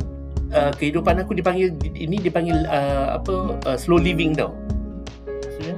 uh, 0.56 0.72
kehidupan 0.74 1.20
aku 1.20 1.36
dipanggil 1.36 1.76
ini 1.94 2.16
dipanggil 2.18 2.64
uh, 2.66 3.20
apa 3.20 3.60
uh, 3.68 3.76
slow 3.76 4.00
living 4.00 4.32
tau. 4.32 4.56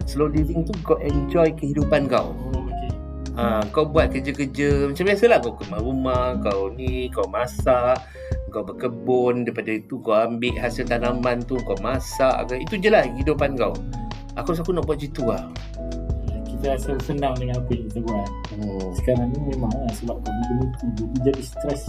Slow 0.04 0.28
living 0.28 0.68
tu 0.68 0.72
kau 0.84 1.00
enjoy 1.00 1.52
kehidupan 1.56 2.12
kau. 2.12 2.36
Oh, 2.36 2.60
okay. 2.68 2.92
Ha, 3.34 3.64
kau 3.72 3.88
buat 3.88 4.12
kerja-kerja 4.12 4.92
macam 4.92 5.04
biasalah 5.10 5.38
kau 5.42 5.56
kemas 5.58 5.80
rumah, 5.80 6.38
kau 6.44 6.70
ni, 6.70 7.08
kau 7.10 7.26
masak, 7.26 7.98
kau 8.54 8.62
berkebun, 8.62 9.42
daripada 9.42 9.74
itu 9.74 9.98
kau 10.04 10.14
ambil 10.14 10.54
hasil 10.60 10.86
tanaman 10.86 11.42
tu, 11.42 11.58
kau 11.64 11.74
masak. 11.82 12.46
ke. 12.46 12.62
Itu 12.62 12.78
je 12.78 12.92
lah 12.92 13.02
kehidupan 13.10 13.58
kau. 13.58 13.74
Aku 14.38 14.54
rasa 14.54 14.62
aku 14.62 14.74
nak 14.76 14.86
buat 14.86 14.98
macam 15.00 15.10
tu 15.14 15.24
lah. 15.26 15.42
Kita 16.46 16.64
rasa 16.78 16.90
senang 17.02 17.34
dengan 17.40 17.58
apa 17.58 17.70
yang 17.74 17.84
kita 17.90 17.98
buat. 18.06 18.28
Hmm. 18.54 18.88
Sekarang 19.00 19.28
ni 19.32 19.38
memang 19.50 19.72
lah 19.72 19.92
sebab 19.98 20.16
benda 20.22 20.56
tu 20.78 20.86
jadi 20.94 21.16
jadi 21.32 21.42
stres. 21.42 21.82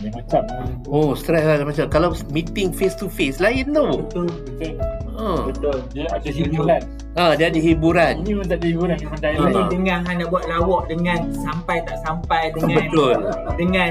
Dia 0.00 0.10
macam 0.16 0.42
lah. 0.48 0.66
Oh, 0.88 1.12
stress 1.12 1.44
lah 1.44 1.62
macam 1.62 1.86
kalau 1.92 2.10
meeting 2.32 2.72
face 2.72 2.96
to 2.96 3.06
face 3.06 3.38
lain 3.38 3.70
tau. 3.76 4.00
Betul. 4.02 4.26
Betul. 4.56 5.09
Ha. 5.20 5.30
Betul. 5.46 5.76
Dia 5.92 6.04
ada 6.08 6.28
hiburan. 6.28 6.80
ha, 7.12 7.24
dia 7.36 7.46
ada 7.46 7.60
hiburan. 7.60 8.12
Ini 8.18 8.32
pun 8.32 8.46
tak 8.46 8.56
ada 8.56 8.66
hiburan 8.66 8.96
memang 8.96 9.18
Ini 9.18 9.24
dialog. 9.36 9.52
Ah. 9.54 9.68
dengan 9.68 9.98
hang 10.02 10.16
nak 10.18 10.28
buat 10.28 10.44
lawak 10.46 10.82
dengan 10.88 11.18
sampai 11.36 11.76
tak 11.84 11.96
sampai 12.00 12.42
dengan 12.50 12.76
Betul. 12.88 13.14
dengan 13.54 13.90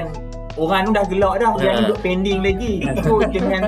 orang 0.58 0.82
tu 0.82 0.92
dah 0.92 1.06
gelak 1.06 1.34
dah 1.38 1.52
dia 1.56 1.70
Ah. 1.70 1.76
duduk 1.80 1.98
pending 2.00 2.40
lagi. 2.42 2.72
Itu 2.82 3.12
dengan 3.30 3.62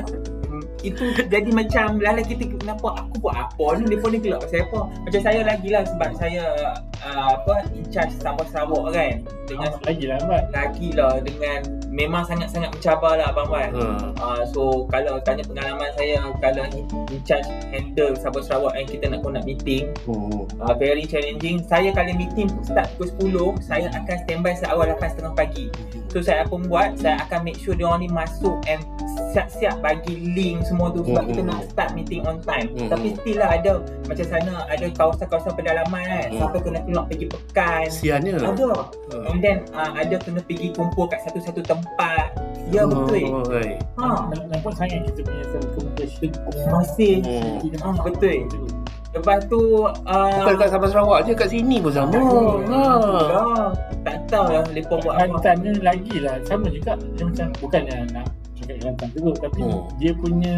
itu 0.83 1.05
jadi 1.14 1.46
macam 1.55 2.03
lala 2.03 2.18
kita 2.20 2.42
kenapa 2.53 2.98
aku 2.98 3.22
buat 3.22 3.38
apa 3.38 3.79
ni 3.79 3.87
depa 3.87 4.07
ni 4.11 4.18
gelak 4.18 4.42
pasal 4.42 4.66
apa 4.66 4.79
macam 4.98 5.20
saya 5.22 5.40
lagi 5.46 5.68
lah 5.70 5.87
sebab 5.87 6.11
saya 6.18 6.42
uh, 7.07 7.38
apa 7.38 7.55
in 7.70 7.87
charge 7.87 8.11
Sabah 8.18 8.42
Sarawak 8.51 8.90
kan 8.90 9.22
dengan 9.46 9.70
Lagi 9.87 10.11
lambat. 10.11 10.42
lagi 10.51 10.88
lah 10.90 11.22
dengan 11.22 11.61
memang 11.92 12.24
sangat-sangat 12.24 12.72
mencabar 12.72 13.20
lah 13.20 13.28
Abang 13.28 13.52
Wan. 13.52 13.68
Ha. 13.70 13.85
Uh, 14.16 14.42
so 14.48 14.88
kalau 14.88 15.20
tanya 15.20 15.44
pengalaman 15.44 15.92
saya 15.92 16.24
kalau 16.40 16.64
in, 16.72 16.85
in 17.12 17.20
charge 17.22 17.44
handle 17.68 18.16
Sabah 18.16 18.40
Sarawak 18.40 18.74
yang 18.74 18.88
kita 18.88 19.05
nak 19.07 19.20
kau 19.20 19.28
nak 19.28 19.44
meeting 19.44 19.92
Oh. 20.09 20.48
uh, 20.59 20.72
very 20.74 21.05
challenging. 21.05 21.61
Saya 21.62 21.92
kalau 21.92 22.16
meeting 22.16 22.48
start 22.64 22.88
pukul 22.96 23.52
10, 23.61 23.61
saya 23.62 23.92
akan 23.92 24.16
standby 24.24 24.57
seawal 24.57 24.88
8.30 24.90 25.37
pagi. 25.37 25.66
So 26.09 26.20
saya 26.20 26.44
apa 26.44 26.57
buat, 26.59 26.96
saya 26.96 27.20
akan 27.24 27.40
make 27.42 27.57
sure 27.57 27.72
dia 27.72 27.88
orang 27.88 28.05
ni 28.05 28.11
masuk 28.11 28.57
and 28.66 28.81
siap-siap 29.33 29.81
bagi 29.81 30.12
link 30.33 30.61
semua 30.62 30.92
tu 30.92 31.00
sebab 31.02 31.24
Hmm. 31.24 31.28
kita 31.28 31.40
nak 31.42 31.61
start 31.66 31.90
meeting 31.92 32.20
on 32.24 32.37
time. 32.42 32.68
Hmm. 32.72 32.88
Tapi 32.88 33.16
still 33.16 33.40
lah 33.40 33.57
ada 33.57 33.72
macam 34.05 34.26
sana 34.28 34.52
ada 34.68 34.87
kawasan-kawasan 34.92 35.52
pedalaman 35.57 36.02
kan. 36.02 36.28
Hmm. 36.28 36.40
Sampai 36.42 36.61
kena 36.61 36.81
keluar 36.85 37.05
pergi 37.09 37.26
pekan. 37.28 37.87
Siannya. 37.88 38.37
Ada. 38.38 38.70
Ha. 39.12 39.16
And 39.28 39.38
then 39.40 39.57
uh, 39.72 39.92
ada 39.96 40.16
kena 40.20 40.40
pergi 40.42 40.72
kumpul 40.72 41.09
kat 41.09 41.24
satu-satu 41.24 41.64
tempat. 41.64 41.81
Ya 42.73 42.88
betul. 42.88 43.21
Oh, 43.29 43.45
right. 43.53 43.77
Ha, 44.01 44.33
Nampak 44.33 44.73
sangat 44.73 45.05
kita 45.05 45.21
punya 45.23 45.45
telecommunication. 45.53 46.31
masih. 46.73 47.14
Hmm. 47.21 47.85
Ah, 47.85 47.97
betul. 48.01 48.49
Lepas 49.12 49.45
tu 49.45 49.61
uh, 49.85 50.40
Bukan 50.40 50.55
kat 50.57 50.68
Sabah 50.73 50.88
Sarawak 50.88 51.29
je, 51.29 51.37
kat 51.37 51.53
sini 51.53 51.85
pun 51.85 51.92
sama. 51.92 52.16
Ha. 52.16 52.81
ha. 53.29 53.64
Tak 54.09 54.16
tahu 54.33 54.47
lah 54.49 54.64
lepas 54.73 54.97
buat 55.05 55.14
apa. 55.14 55.37
Kelantan 55.37 55.57
ni 55.61 55.71
lagi 55.85 56.16
lah 56.16 56.40
sama 56.49 56.73
juga 56.73 56.97
dia 57.12 57.25
macam 57.29 57.47
bukannya 57.61 57.97
nak 58.09 58.27
cakap 58.57 58.77
Kelantan 58.81 59.09
teruk 59.12 59.37
tapi 59.37 59.61
Hmm. 59.61 59.81
dia 60.01 60.12
punya 60.16 60.57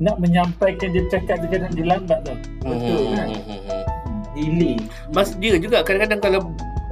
nak 0.00 0.16
menyampaikan 0.16 0.88
dia 0.96 1.04
cakap 1.12 1.36
dia 1.44 1.48
kadang 1.52 1.72
dia 1.76 1.84
lambat 1.84 2.18
tau. 2.24 2.36
Betul, 2.64 3.00
Hmm, 3.04 3.14
kan? 3.14 3.26
hmm, 3.28 3.42
hmm, 3.44 3.60
hmm. 3.68 3.82
Delay. 4.32 4.76
Mas 5.12 5.28
dia 5.36 5.60
juga 5.60 5.84
kadang-kadang 5.84 6.20
kalau 6.24 6.40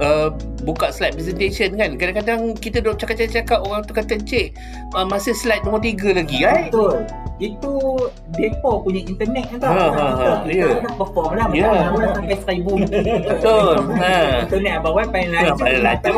uh, 0.01 0.29
buka 0.65 0.91
slide 0.93 1.15
presentation 1.15 1.73
kan 1.77 1.95
kadang-kadang 1.95 2.53
kita 2.57 2.81
duk 2.81 2.97
cakap-cakap 2.99 3.59
orang 3.65 3.81
tu 3.85 3.93
kata 3.93 4.17
cik 4.21 4.53
uh, 4.93 5.05
masih 5.05 5.33
slide 5.33 5.63
nombor 5.65 5.81
3 5.81 6.17
lagi 6.23 6.37
kan 6.43 6.69
Betul. 6.69 7.05
Itu 7.37 8.01
depo 8.33 8.81
punya 8.81 9.05
internet 9.05 9.45
kan 9.53 9.57
tau. 9.61 9.69
Ha, 9.69 9.85
ha, 9.93 10.05
ha, 10.09 10.29
kita 10.41 10.57
ya. 10.57 10.81
nak 10.81 10.97
perform 10.97 11.37
lah. 11.37 11.45
Ya. 11.53 11.93
Mana 11.93 12.09
sampai 12.17 12.33
seribu. 12.41 12.81
betul 12.81 13.77
ha 14.01 14.41
Internet 14.41 14.73
abang 14.81 14.93
Wan 14.97 15.05
paling 15.13 15.29
Ya, 15.29 15.53
laju. 15.53 15.61
paling 15.61 15.83
laju. 15.85 16.17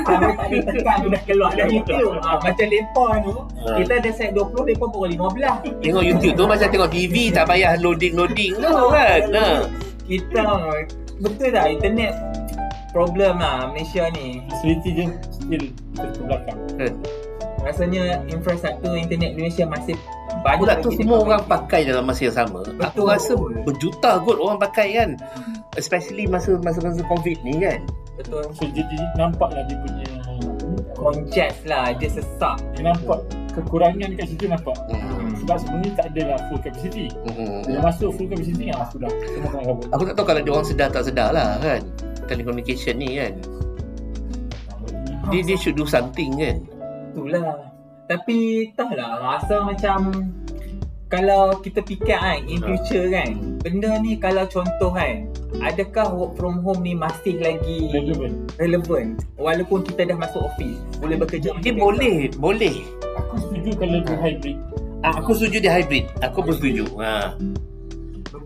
Sampai 0.00 0.32
tak 0.32 0.46
ada 0.48 0.58
tekan 0.72 0.96
tu 1.04 1.08
dah 1.12 1.22
keluar 1.28 1.50
dari 1.52 1.76
YouTube. 1.76 2.16
Ha, 2.24 2.40
macam 2.40 2.66
depo 2.72 3.04
tu. 3.20 3.34
Ha. 3.36 3.70
Kita 3.84 3.92
ada 4.00 4.10
set 4.16 4.30
20, 4.32 4.64
depo 4.72 4.84
pukul 4.88 5.12
15. 5.12 5.84
tengok 5.84 6.04
YouTube 6.08 6.32
tu 6.32 6.44
macam 6.48 6.68
tengok 6.72 6.88
TV 6.88 7.14
tak 7.28 7.44
payah 7.44 7.72
loading-loading 7.76 8.52
tu 8.56 8.72
kan 8.96 9.20
ha 9.36 9.46
Kita 10.08 10.44
betul 11.20 11.48
tak 11.52 11.66
internet 11.68 12.16
problem 12.90 13.38
lah 13.38 13.70
Malaysia 13.70 14.10
ni. 14.14 14.42
Facility 14.50 14.90
dia 14.94 15.06
still 15.30 15.64
ke 15.96 16.20
belakang. 16.26 16.58
Rasanya 17.60 18.24
infrastruktur 18.32 18.96
internet 18.96 19.36
Malaysia 19.36 19.68
masih 19.68 19.96
Aku 20.30 20.64
banyak 20.64 20.80
tahu 20.80 20.90
lagi 20.94 20.98
semua 21.04 21.16
orang 21.20 21.40
diperbaiki. 21.44 21.52
pakai 21.52 21.80
dalam 21.84 22.04
masa 22.08 22.20
yang 22.24 22.36
sama. 22.36 22.60
Aku 22.64 22.78
Betul. 22.80 23.04
rasa 23.12 23.32
berjuta 23.66 24.10
kot 24.24 24.38
orang 24.40 24.58
pakai 24.62 24.88
kan. 24.96 25.10
Especially 25.76 26.24
masa 26.24 26.56
masa 26.64 26.78
masa 26.80 27.00
Covid 27.04 27.38
ni 27.44 27.60
kan. 27.60 27.80
betul 28.16 28.44
So 28.52 28.64
jadi 28.68 28.96
nampaklah 29.16 29.64
dia 29.68 29.76
punya 29.80 30.08
congest 30.96 31.58
lah 31.64 31.92
dia 31.96 32.08
sesak. 32.08 32.56
dia 32.76 32.82
nampak 32.88 33.20
kekurangan 33.52 34.10
kat 34.16 34.26
situ 34.30 34.44
nampak. 34.48 34.76
Hmm. 34.88 35.34
Sebab 35.44 35.56
sebelum 35.60 35.80
ni 35.84 35.90
tak 35.92 36.06
adalah 36.14 36.38
full 36.48 36.60
capacity. 36.62 37.06
Hmm. 37.28 37.60
Bila 37.66 37.78
masuk 37.92 38.10
full 38.16 38.28
capacity 38.30 38.64
ah 38.72 38.86
sudah 38.88 39.10
semua 39.36 39.48
kena 39.52 39.64
kabut. 39.68 39.86
Aku 39.92 40.02
tak 40.08 40.14
tahu 40.16 40.26
kalau 40.30 40.40
dia 40.40 40.52
orang 40.52 40.66
sedar 40.68 40.88
tak 40.88 41.04
sedar 41.04 41.28
lah 41.34 41.58
kan. 41.60 41.82
Telecommunication 42.30 42.94
ni 42.96 43.18
kan. 43.18 43.34
Dia, 45.28 45.42
dia 45.42 45.56
should 45.58 45.74
do 45.74 45.84
something 45.84 46.38
kan. 46.38 46.62
Itulah. 47.10 47.66
Tapi 48.06 48.70
entahlah 48.70 49.18
rasa 49.20 49.62
macam 49.62 50.30
kalau 51.06 51.58
kita 51.58 51.82
fikir 51.82 52.14
kan 52.14 52.46
in 52.46 52.58
Ha. 52.58 52.66
future 52.70 53.06
kan 53.06 53.58
benda 53.58 53.98
ni 53.98 54.14
kalau 54.14 54.46
contoh 54.46 54.94
kan 54.94 55.26
adakah 55.58 56.06
work 56.08 56.38
from 56.38 56.62
home 56.62 56.80
ni 56.80 56.94
masih 56.94 57.34
lagi 57.38 57.90
Relevant. 57.90 58.34
relevan 58.56 59.06
walaupun 59.34 59.82
kita 59.82 60.06
dah 60.06 60.14
masuk 60.14 60.38
office 60.40 60.78
boleh 61.02 61.18
bekerja 61.18 61.50
Dia 61.58 61.74
macam 61.74 61.82
boleh, 61.82 62.16
boleh. 62.38 62.74
Aku 63.18 63.34
setuju 63.42 63.70
kalau 63.74 63.98
dia 64.00 64.16
hybrid. 64.16 64.58
Ah, 65.02 65.12
aku 65.18 65.30
setuju 65.34 65.56
dia 65.60 65.72
hybrid. 65.72 66.04
Aku 66.22 66.38
pun 66.40 66.54
setuju. 66.54 66.84
Ha. 66.98 67.34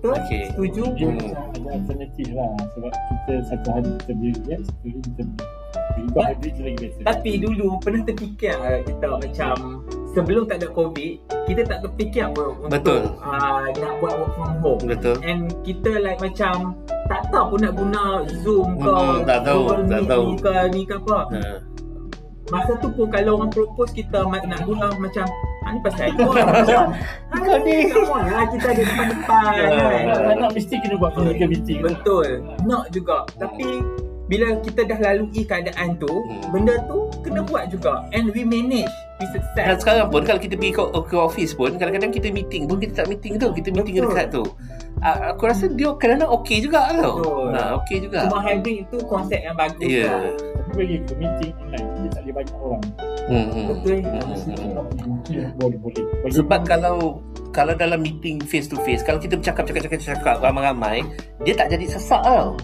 Betul 0.04 0.20
Okey. 0.20 0.42
setuju 0.46 0.84
Dia 0.94 1.06
macam 1.08 1.32
ada 1.56 1.68
alternatif 1.72 2.26
lah 2.30 2.50
sebab 2.70 2.92
kita 2.92 3.32
satu 3.48 3.68
hari 3.70 3.90
kita 3.96 4.12
beli 4.14 4.32
dia, 4.44 4.56
satu 4.60 4.84
hari 4.84 5.00
kita 5.00 5.22
beli. 5.24 5.44
Hybrid 6.14 6.54
lagi 6.56 6.76
better. 6.92 7.04
Tapi 7.06 7.30
dulu 7.38 7.68
pernah 7.78 8.02
terfikir 8.04 8.52
tak 8.54 8.80
kita 8.84 9.08
macam 9.16 9.54
sebelum 10.12 10.42
tak 10.44 10.56
ada 10.60 10.68
covid 10.70 11.12
kita 11.44 11.62
tak 11.64 11.78
terfikir 11.80 12.22
apa 12.24 12.42
untuk 12.52 12.70
Betul. 12.70 13.00
Uh, 13.18 13.64
nak 13.74 13.92
buat 13.98 14.14
work 14.14 14.32
from 14.34 14.52
home 14.60 14.82
Betul. 14.84 15.16
and 15.22 15.40
kita 15.62 15.98
like 15.98 16.20
macam 16.20 16.76
tak 17.04 17.24
tahu 17.28 17.44
pun 17.50 17.60
nak 17.62 17.74
guna 17.74 18.04
Zoom 18.40 18.68
ke 18.76 18.90
Hmm, 18.90 19.24
tak 19.24 19.40
tahu, 19.42 19.60
Google 19.66 19.82
tak 19.84 19.98
Meet 19.98 20.08
tahu. 20.08 20.24
ni 20.24 20.34
ke 20.36 20.52
ni 20.70 20.82
ke 20.84 20.94
apa 20.98 21.18
Ha. 21.26 21.40
Masa 22.54 22.72
tu 22.78 22.88
pun 22.88 23.06
kalau 23.08 23.30
orang 23.36 23.50
propose 23.50 23.90
kita 23.90 24.18
nak 24.24 24.62
guna 24.62 24.86
macam 24.94 25.26
ah, 25.60 25.70
ni 25.70 25.80
pasal 25.80 26.06
apa 26.14 26.22
macam 26.44 26.82
Kau 27.34 27.56
ni. 27.60 27.78
lah 27.90 28.46
kita 28.48 28.66
ada 28.68 28.82
depan-depan 28.84 29.44
Ya. 29.50 29.64
kan 29.66 29.70
Nak, 30.06 30.18
nak, 30.22 30.34
nak 30.38 30.50
mesti 30.52 30.74
kena 30.78 30.94
buat 30.96 31.10
physical 31.12 31.48
meeting. 31.48 31.78
Betul. 31.82 32.28
Nak 32.62 32.84
juga. 32.90 33.18
Tapi 33.34 33.66
bila 34.24 34.56
kita 34.58 34.80
dah 34.84 34.98
lalui 35.02 35.42
keadaan 35.42 35.98
tu, 35.98 36.08
Hmm. 36.08 36.40
benda 36.48 36.80
tu 36.86 37.10
kena 37.20 37.42
buat 37.42 37.68
juga. 37.68 38.06
And 38.10 38.30
we 38.30 38.40
manage. 38.40 38.88
We 39.14 39.26
Dan 39.26 39.32
success. 39.34 39.76
sekarang 39.80 40.08
pun 40.08 40.22
kalau 40.22 40.38
kita 40.38 40.54
pergi 40.54 40.72
ke, 40.72 40.82
ke 41.04 41.16
office 41.16 41.52
pun 41.52 41.74
kadang-kadang 41.74 42.10
kita 42.10 42.28
meeting 42.30 42.64
pun 42.64 42.78
kita 42.78 43.04
tak 43.04 43.06
meeting 43.06 43.36
tu, 43.36 43.52
kita 43.52 43.68
meeting 43.70 43.94
Betul. 43.96 44.10
dekat 44.10 44.26
tu. 44.30 44.44
Aku 45.04 45.44
rasa 45.44 45.68
dia 45.68 45.92
kadang-kadang 46.00 46.32
okey 46.40 46.64
juga 46.64 46.88
tau. 46.96 47.20
Betul. 47.20 47.48
Ha, 47.52 47.60
okey 47.76 47.96
juga. 48.08 48.18
Cuma 48.24 48.40
hybrid 48.40 48.88
itu 48.88 48.96
konsep 49.04 49.36
yang 49.44 49.52
bagus. 49.52 49.84
Ya. 49.84 50.08
lah. 50.08 50.32
Tapi 50.32 50.70
bagi 50.80 50.94
aku 51.04 51.12
meeting 51.20 51.52
online 51.60 51.88
dia 51.92 52.08
tak 52.08 52.20
boleh 52.24 52.34
banyak 52.34 52.56
orang. 52.56 52.84
Hmm, 53.24 53.46
hmm. 53.52 53.66
Betul. 53.68 53.98
Boleh 55.60 55.78
boleh. 55.84 56.04
Bagi 56.24 56.34
Sebab 56.40 56.60
kalau 56.64 56.96
kalau 57.52 57.76
dalam 57.76 58.00
meeting 58.00 58.40
face 58.40 58.64
to 58.64 58.80
face, 58.82 59.04
kalau 59.04 59.20
kita 59.20 59.36
bercakap 59.36 59.68
cakap 59.68 59.82
cakap 59.86 60.00
cakap 60.00 60.36
ramai-ramai, 60.40 61.04
dia 61.44 61.52
tak 61.52 61.68
jadi 61.68 61.84
sesak 61.84 62.24
tau. 62.24 62.56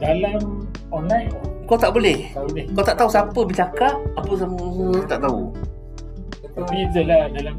dalam 0.00 0.64
online 0.92 1.28
Kau 1.64 1.78
tak 1.78 1.94
boleh. 1.94 2.28
tak 2.34 2.44
boleh. 2.50 2.64
Kau 2.74 2.84
tak 2.84 2.96
tahu 2.98 3.08
siapa 3.08 3.40
bercakap, 3.46 3.94
apa 4.18 4.32
semua 4.36 4.90
tak 5.06 5.18
tahu. 5.22 5.54
Tapi 6.50 6.76
itulah 6.82 7.30
dalam 7.30 7.54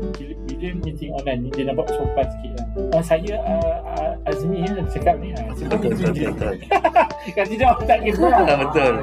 bila 0.62 0.78
meeting 0.86 1.12
online 1.18 1.40
ni 1.42 1.50
dia 1.58 1.64
nampak 1.74 1.90
sopan 1.90 2.26
sikit 2.38 2.52
lah. 2.54 2.66
Oh, 2.94 3.02
saya 3.02 3.34
uh, 3.42 3.78
uh, 3.98 4.30
Azmi 4.30 4.62
ya 4.62 4.86
cakap 4.94 5.18
ni 5.18 5.34
uh, 5.34 5.50
sebab 5.58 5.82
Betul, 5.82 5.92
betul, 5.98 6.30
betul. 6.38 6.54
Kalau 7.36 7.48
tidak 7.50 7.68
orang 7.74 7.86
tak 7.90 7.98
kira. 8.06 8.18
Ha, 8.52 8.54
betul. 8.62 8.94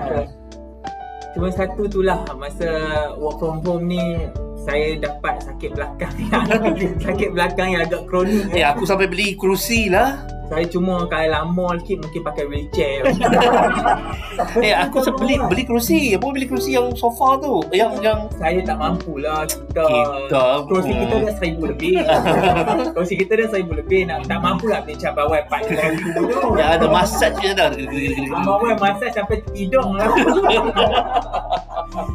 Cuma 1.35 1.49
satu 1.51 1.83
tu 1.91 2.01
lah 2.07 2.23
masa 2.39 2.71
work 3.19 3.43
from 3.43 3.59
home 3.67 3.91
ni 3.91 4.03
saya 4.63 5.01
dapat 5.03 5.43
sakit 5.43 5.71
belakang 5.75 6.15
yang 6.31 6.47
sakit 7.07 7.29
belakang 7.35 7.69
yang 7.75 7.83
agak 7.83 8.07
kronik. 8.07 8.47
Eh, 8.55 8.63
aku 8.63 8.87
sampai 8.87 9.11
beli 9.11 9.35
kerusi 9.35 9.91
lah. 9.91 10.23
Saya 10.49 10.65
cuma 10.65 11.05
kalau 11.13 11.29
lama 11.29 11.77
sikit 11.85 12.09
mungkin 12.09 12.21
pakai 12.25 12.45
wheelchair. 12.49 13.03
Eh, 14.63 14.71
aku 14.71 15.03
sempat 15.03 15.27
beli 15.27 15.35
beli 15.51 15.63
kerusi. 15.67 16.15
Apa 16.15 16.31
beli 16.31 16.47
kerusi 16.47 16.79
yang 16.79 16.95
sofa 16.95 17.43
tu? 17.43 17.59
Yang 17.75 17.99
yang 18.07 18.21
saya 18.39 18.63
tak 18.63 18.79
mampu 18.79 19.19
lah 19.19 19.43
kita. 19.43 19.83
Kita 19.83 20.45
Kerusi 20.71 20.93
kita 20.95 21.15
dah 21.27 21.35
seribu 21.43 21.63
lebih. 21.75 21.99
Kerusi 22.95 23.15
kita 23.19 23.33
dah 23.35 23.49
seribu 23.51 23.73
lebih. 23.83 24.07
Nak, 24.07 24.31
tak 24.31 24.39
mampu 24.39 24.71
lah 24.71 24.87
beli 24.87 24.95
cabai 24.95 25.43
empat 25.43 25.67
ribu 25.67 26.23
tu. 26.31 26.55
yang 26.55 26.71
ada 26.79 26.87
massage 26.87 27.35
je 27.43 27.51
dah. 27.51 27.75
Abang 27.75 28.63
Wan 28.63 28.79
masak 28.79 29.11
sampai 29.11 29.43
hidung 29.53 29.99
lah. 29.99 30.07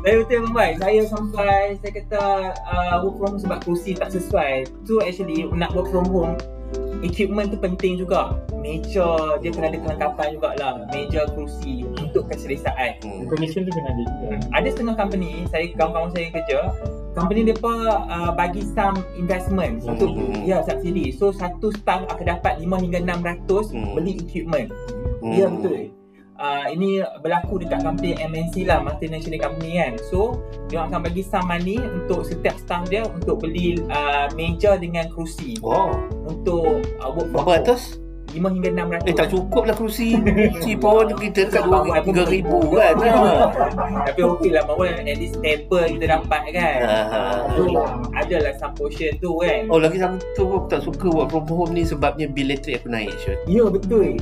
Saya 0.04 0.14
betul 0.24 0.48
Abang 0.48 0.56
Wan. 0.56 0.72
Saya 0.80 1.02
sampai 1.12 1.76
saya 1.84 1.92
kata 1.92 2.24
uh, 2.72 2.96
work 3.04 3.16
from 3.20 3.36
home 3.36 3.40
sebab 3.42 3.58
kerusi 3.68 3.92
tak 4.00 4.16
sesuai. 4.16 4.64
So 4.88 5.04
actually 5.04 5.44
nak 5.52 5.76
work 5.76 5.92
from 5.92 6.08
home 6.08 6.40
equipment 7.04 7.52
tu 7.52 7.60
penting 7.60 8.02
juga. 8.02 8.34
Meja 8.58 9.38
dia 9.38 9.52
kena 9.52 9.70
ada 9.70 9.78
kelengkapan 9.78 10.28
jugalah. 10.34 10.74
Meja 10.90 11.30
kerusi 11.30 11.86
untuk 11.86 12.26
keselesaan. 12.32 12.98
Hmm. 13.04 13.30
Connection 13.30 13.68
tu 13.68 13.72
kena 13.72 13.92
ada 13.92 14.04
juga. 14.04 14.28
Ada 14.56 14.68
setengah 14.74 14.96
company, 14.98 15.32
saya 15.54 15.70
kawan-kawan 15.78 16.10
saya 16.10 16.28
kerja, 16.34 16.60
company 17.14 17.46
depa 17.46 17.74
uh, 18.10 18.32
bagi 18.34 18.66
some 18.74 18.98
investment 19.14 19.86
Hmm. 19.86 19.94
untuk 19.94 20.10
ya 20.42 20.66
subsidi. 20.66 21.14
So 21.14 21.30
satu 21.30 21.70
staff 21.78 22.10
akan 22.10 22.26
dapat 22.26 22.58
5 22.58 22.82
hingga 22.82 23.00
600 23.06 23.70
Hmm. 23.70 23.94
beli 23.94 24.18
equipment. 24.18 24.74
Hmm. 25.22 25.34
Ya 25.38 25.46
betul. 25.48 25.93
Uh, 26.44 26.68
ini 26.68 27.00
berlaku 27.24 27.56
dekat 27.56 27.88
company 27.88 28.20
MNC 28.20 28.68
lah, 28.68 28.84
multinational 28.84 29.40
company 29.40 29.80
kan. 29.80 29.96
So, 30.12 30.44
dia 30.68 30.84
akan 30.84 31.00
bagi 31.00 31.24
some 31.24 31.48
money 31.48 31.80
untuk 31.80 32.28
setiap 32.28 32.60
staff 32.60 32.84
dia 32.92 33.08
untuk 33.08 33.40
beli 33.40 33.80
uh, 33.88 34.28
meja 34.36 34.76
dengan 34.76 35.08
kerusi 35.08 35.56
Oh, 35.64 35.96
untuk 36.28 36.84
uh, 37.00 37.10
work 37.16 37.32
from 37.32 37.48
berapa 37.48 37.64
ratus? 37.64 38.04
5 38.34 38.42
hingga 38.50 38.70
600. 39.06 39.06
Eh 39.06 39.14
tak 39.14 39.30
cukup 39.30 39.64
lah 39.70 39.76
kerusi 39.78 40.18
Kerusi 40.18 40.74
pun 40.84 41.06
kita 41.14 41.54
dekat 41.54 41.64
dua- 41.70 42.02
tiga 42.02 42.24
ribu 42.26 42.60
kan. 42.74 42.94
Tapi 44.10 44.22
okey 44.26 44.50
lah 44.50 44.66
Mama 44.66 44.90
at 44.90 45.06
least 45.06 45.38
table 45.38 45.86
kita 45.86 46.06
dapat 46.18 46.42
kan. 46.50 46.78
Ha. 46.82 47.20
So 47.54 47.70
adalah 48.10 48.58
some 48.58 48.74
portion 48.74 49.14
tu 49.22 49.38
kan. 49.38 49.70
Oh 49.70 49.78
lagi 49.78 50.02
satu 50.02 50.44
aku 50.50 50.66
tak 50.66 50.82
suka 50.82 51.08
work 51.14 51.30
from 51.30 51.46
home 51.46 51.78
ni 51.78 51.86
sebabnya 51.86 52.26
bil 52.26 52.50
elektrik 52.50 52.82
aku 52.82 52.90
naik 52.90 53.14
Syed. 53.22 53.38
Ya 53.46 53.70
betul. 53.70 54.18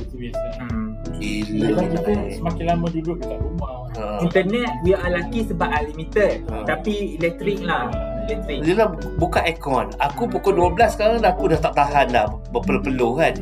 Hmm. 0.60 0.81
Sebab 1.22 1.86
kita 1.94 2.12
semakin 2.38 2.64
lama 2.66 2.86
duduk 2.90 3.16
dekat 3.22 3.38
rumah. 3.38 3.74
Ha. 3.96 4.02
Internet 4.24 4.70
we 4.82 4.92
are 4.96 5.10
lucky 5.10 5.40
sebab 5.46 5.68
unlimited. 5.68 6.42
Ha. 6.48 6.64
Tapi 6.66 7.18
elektrik 7.20 7.60
lah. 7.62 7.92
Elektrik. 8.26 8.58
Dia 8.64 8.74
dah 8.78 8.88
buka 9.18 9.40
aircon. 9.42 9.90
Aku 9.98 10.30
pukul 10.30 10.54
12 10.58 10.94
sekarang 10.94 11.16
dah 11.20 11.30
aku 11.34 11.50
dah 11.52 11.60
tak 11.60 11.74
tahan 11.78 12.06
dah 12.10 12.26
berpeluh-peluh 12.50 13.18
kan. 13.18 13.34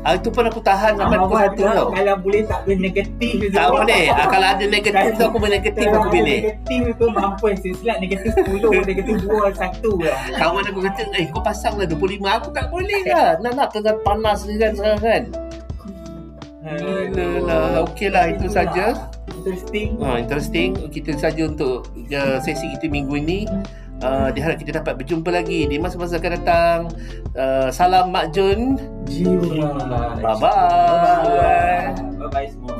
Ah, 0.00 0.16
itu 0.16 0.32
pun 0.32 0.48
aku 0.48 0.64
tahan 0.64 0.96
sampai 0.96 1.20
pukul 1.20 1.36
Awal 1.36 1.52
1 1.52 1.60
tu 1.60 1.64
tau. 1.76 1.88
kalau 1.92 2.14
boleh 2.24 2.40
tak 2.48 2.64
boleh 2.64 2.78
negatif 2.88 3.36
tu. 3.36 3.52
Tak 3.52 3.68
boleh. 3.68 4.04
Ah, 4.08 4.26
kalau 4.32 4.48
ada 4.48 4.64
negatif 4.64 5.10
tu 5.12 5.24
aku 5.28 5.36
boleh 5.36 5.54
negatif 5.60 5.84
Kalau 5.84 6.00
aku 6.00 6.08
ada 6.08 6.14
pilih. 6.16 6.40
Negatif 6.40 6.82
tu 6.96 7.06
mampus 7.12 7.56
silsilat 7.60 7.96
negatif 8.00 8.30
10, 8.32 8.80
negatif 8.88 9.14
2, 9.28 9.28
1 9.28 10.08
lah. 10.08 10.20
Kawan 10.40 10.64
aku 10.72 10.80
kata, 10.88 11.02
eh 11.20 11.26
kau 11.28 11.42
pasang 11.44 11.76
lah 11.76 11.84
25. 11.84 12.16
Aku 12.32 12.48
tak 12.48 12.66
boleh 12.72 13.00
lah. 13.12 13.28
Nak 13.44 13.52
nak 13.52 13.68
tengah 13.76 13.94
panas 14.00 14.48
ni 14.48 14.56
kan 14.56 14.72
sekarang 14.72 15.00
kan. 15.04 15.22
Lah. 16.60 17.84
Okey 17.88 18.12
lah 18.12 18.36
itu 18.36 18.46
saja. 18.52 19.08
Interesting. 19.40 19.96
Ha, 20.04 20.20
interesting. 20.20 20.76
Kita 20.92 21.16
saja 21.16 21.48
untuk 21.48 21.88
uh, 22.12 22.38
sesi 22.44 22.68
kita 22.76 22.92
minggu 22.92 23.16
ini. 23.16 23.48
Uh, 24.00 24.32
diharap 24.32 24.56
kita 24.56 24.80
dapat 24.80 24.96
berjumpa 24.96 25.28
lagi 25.28 25.68
di 25.68 25.76
masa-masa 25.76 26.16
akan 26.16 26.32
datang. 26.40 26.78
Uh, 27.36 27.68
salam 27.68 28.08
Mak 28.12 28.32
Jun. 28.32 28.80
Jiwa. 29.04 29.76
Bye-bye. 30.20 31.96
Bye-bye 32.16 32.48
semua. 32.48 32.79